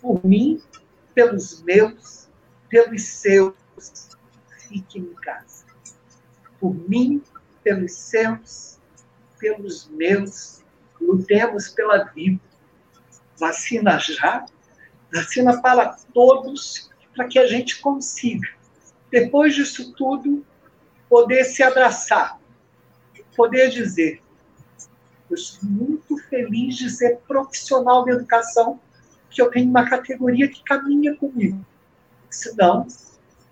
[0.00, 0.60] Por mim,
[1.14, 2.28] pelos meus,
[2.68, 3.54] pelos seus,
[4.68, 5.64] fiquem em casa.
[6.60, 7.22] Por mim,
[7.62, 8.78] pelos seus,
[9.38, 10.62] pelos meus,
[11.00, 12.40] lutemos pela vida
[13.38, 14.46] vacina já,
[15.12, 18.48] vacina para todos, para que a gente consiga,
[19.14, 20.44] depois disso tudo,
[21.08, 22.36] poder se abraçar,
[23.36, 24.20] poder dizer:
[25.30, 28.80] eu sou muito feliz de ser profissional de educação,
[29.30, 31.64] que eu tenho uma categoria que caminha comigo.
[32.28, 32.88] Senão,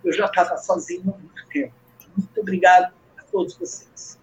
[0.03, 1.73] eu já estava sozinho há muito tempo.
[2.17, 4.19] Muito obrigado a todos vocês.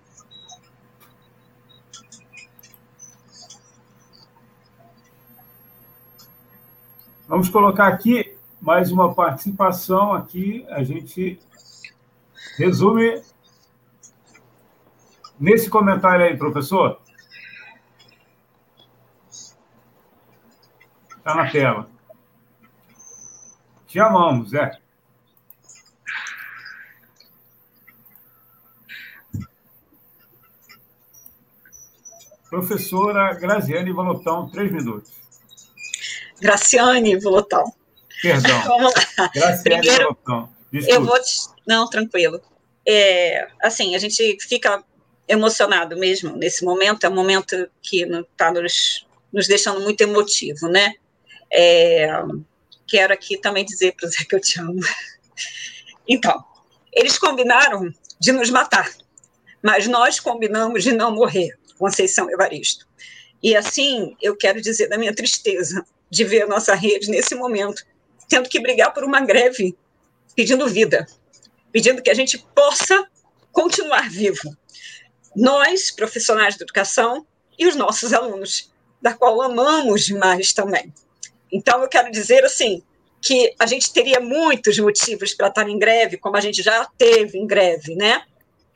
[7.29, 10.65] Vamos colocar aqui mais uma participação aqui.
[10.69, 11.39] A gente
[12.57, 13.21] resume
[15.39, 16.99] nesse comentário aí, professor.
[21.17, 21.89] Está na tela.
[23.87, 24.79] Te amamos, é.
[32.49, 35.11] Professora Graziane Valotão, três minutos.
[36.41, 37.68] Graciane Volotão.
[38.21, 38.61] Perdão.
[38.67, 39.57] Vamos lá.
[39.63, 40.17] Primeiro.
[40.71, 41.37] Eu vou te...
[41.67, 42.41] Não, tranquilo.
[42.87, 44.83] É, assim, a gente fica
[45.27, 50.95] emocionado mesmo nesse momento, é um momento que está nos, nos deixando muito emotivo, né?
[51.53, 52.09] É,
[52.87, 54.79] quero aqui também dizer para o Zé que eu te amo.
[56.11, 56.43] Então,
[56.91, 58.91] eles combinaram de nos matar,
[59.61, 62.87] mas nós combinamos de não morrer, Conceição Evaristo.
[63.43, 67.85] E assim, eu quero dizer da minha tristeza de ver a nossa rede nesse momento,
[68.29, 69.75] tendo que brigar por uma greve,
[70.35, 71.07] pedindo vida,
[71.71, 73.07] pedindo que a gente possa
[73.51, 74.55] continuar vivo.
[75.35, 77.25] Nós, profissionais de educação,
[77.57, 80.93] e os nossos alunos, da qual amamos demais também.
[81.51, 82.83] Então, eu quero dizer assim
[83.21, 87.37] que a gente teria muitos motivos para estar em greve, como a gente já teve
[87.37, 88.23] em greve, né?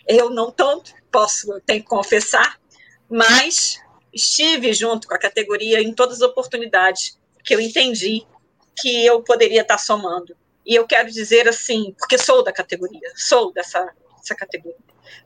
[0.06, 2.60] Eu não tanto, posso, tenho que confessar,
[3.10, 3.80] mas
[4.12, 8.26] estive junto com a categoria em todas as oportunidades que eu entendi
[8.76, 10.36] que eu poderia estar somando.
[10.66, 14.78] E eu quero dizer assim, porque sou da categoria, sou dessa, dessa categoria.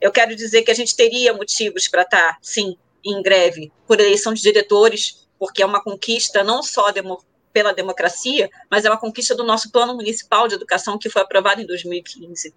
[0.01, 4.33] Eu quero dizer que a gente teria motivos para estar, sim, em greve por eleição
[4.33, 6.91] de diretores, porque é uma conquista não só
[7.53, 11.61] pela democracia, mas é uma conquista do nosso Plano Municipal de Educação, que foi aprovado
[11.61, 12.53] em 2015.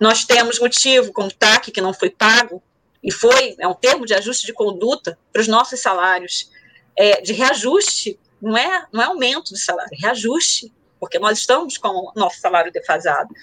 [0.00, 2.62] Nós temos motivo, como TAC, que não foi pago,
[3.02, 6.50] e foi, é um termo de ajuste de conduta para os nossos salários,
[6.96, 11.78] é, de reajuste, não é, não é aumento de salário, é reajuste, porque nós estamos
[11.78, 13.34] com o nosso salário defasado.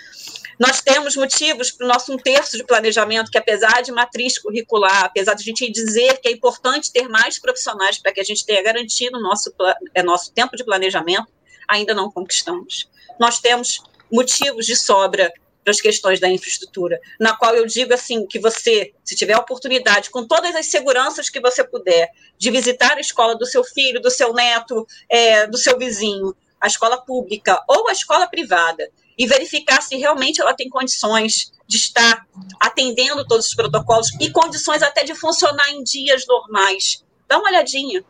[0.59, 5.05] Nós temos motivos para o nosso um terço de planejamento, que apesar de matriz curricular,
[5.05, 8.45] apesar de a gente dizer que é importante ter mais profissionais para que a gente
[8.45, 9.51] tenha garantido o nosso,
[9.93, 11.27] é, nosso tempo de planejamento,
[11.67, 12.87] ainda não conquistamos.
[13.19, 15.31] Nós temos motivos de sobra
[15.63, 19.39] para as questões da infraestrutura, na qual eu digo assim que você, se tiver a
[19.39, 24.01] oportunidade, com todas as seguranças que você puder, de visitar a escola do seu filho,
[24.01, 29.27] do seu neto, é, do seu vizinho, a escola pública ou a escola privada, e
[29.27, 32.25] verificar se realmente ela tem condições de estar
[32.59, 37.03] atendendo todos os protocolos e condições até de funcionar em dias normais.
[37.27, 38.03] Dá uma olhadinha,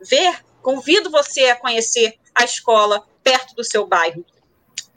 [0.00, 4.24] ver, convido você a conhecer a escola perto do seu bairro.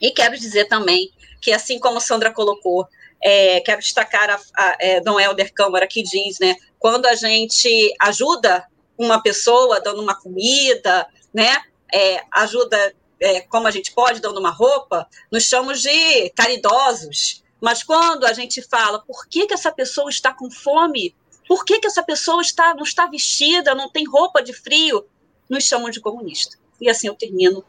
[0.01, 1.11] E quero dizer também
[1.43, 2.87] que, assim como Sandra colocou,
[3.21, 7.93] é, quero destacar a, a é, Dom Helder Câmara, que diz, né, quando a gente
[7.99, 8.65] ajuda
[8.97, 11.61] uma pessoa dando uma comida, né,
[11.93, 17.43] é, ajuda é, como a gente pode, dando uma roupa, nos chamamos de caridosos.
[17.61, 21.13] Mas quando a gente fala por que, que essa pessoa está com fome,
[21.45, 25.05] por que, que essa pessoa está, não está vestida, não tem roupa de frio,
[25.49, 26.57] nos chamam de comunista.
[26.79, 27.63] E assim eu termino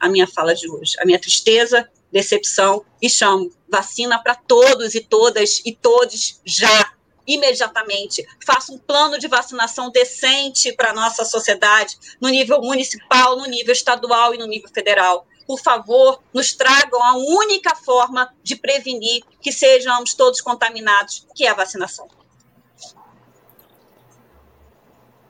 [0.00, 0.94] a minha fala de hoje.
[1.00, 6.92] A minha tristeza decepção e chamo vacina para todos e todas e todos já,
[7.26, 8.26] imediatamente.
[8.44, 13.72] Faça um plano de vacinação decente para a nossa sociedade, no nível municipal, no nível
[13.72, 15.26] estadual e no nível federal.
[15.46, 21.50] Por favor, nos tragam a única forma de prevenir que sejamos todos contaminados, que é
[21.50, 22.08] a vacinação.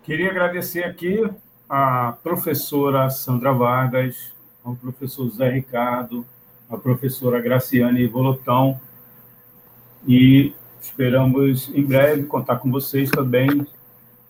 [0.02, 1.22] Queria agradecer aqui
[1.68, 4.32] a professora Sandra Vargas,
[4.64, 6.26] ao professor Zé Ricardo,
[6.68, 8.80] a professora Graciane Volotão,
[10.06, 13.66] e esperamos em breve contar com vocês também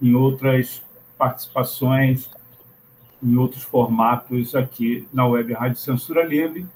[0.01, 0.83] em outras
[1.17, 2.31] participações,
[3.23, 6.67] em outros formatos aqui na Web Rádio Censura Livre.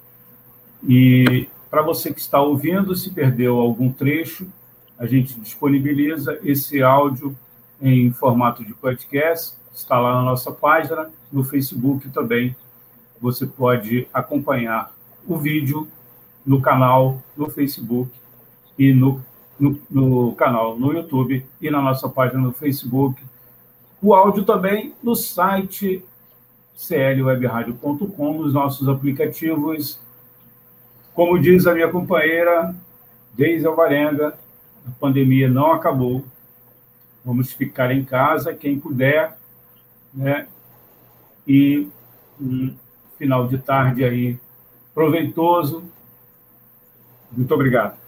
[0.87, 4.47] E para você que está ouvindo, se perdeu algum trecho,
[4.99, 7.35] a gente disponibiliza esse áudio
[7.81, 12.55] em formato de podcast, está lá na nossa página, no Facebook também.
[13.19, 14.93] Você pode acompanhar
[15.27, 15.87] o vídeo
[16.45, 18.11] no canal no Facebook
[18.77, 19.23] e no,
[19.59, 23.23] no, no, canal no YouTube e na nossa página no Facebook.
[24.01, 26.03] O áudio também no site
[26.75, 29.99] clwebradio.com, nos nossos aplicativos.
[31.13, 32.75] Como diz a minha companheira
[33.33, 34.37] Deise Alvarenga,
[34.85, 36.23] a pandemia não acabou.
[37.23, 39.37] Vamos ficar em casa, quem puder,
[40.13, 40.47] né?
[41.47, 41.87] E
[42.39, 42.75] um
[43.17, 44.37] final de tarde aí
[44.93, 45.83] proveitoso.
[47.31, 48.02] Muito obrigado.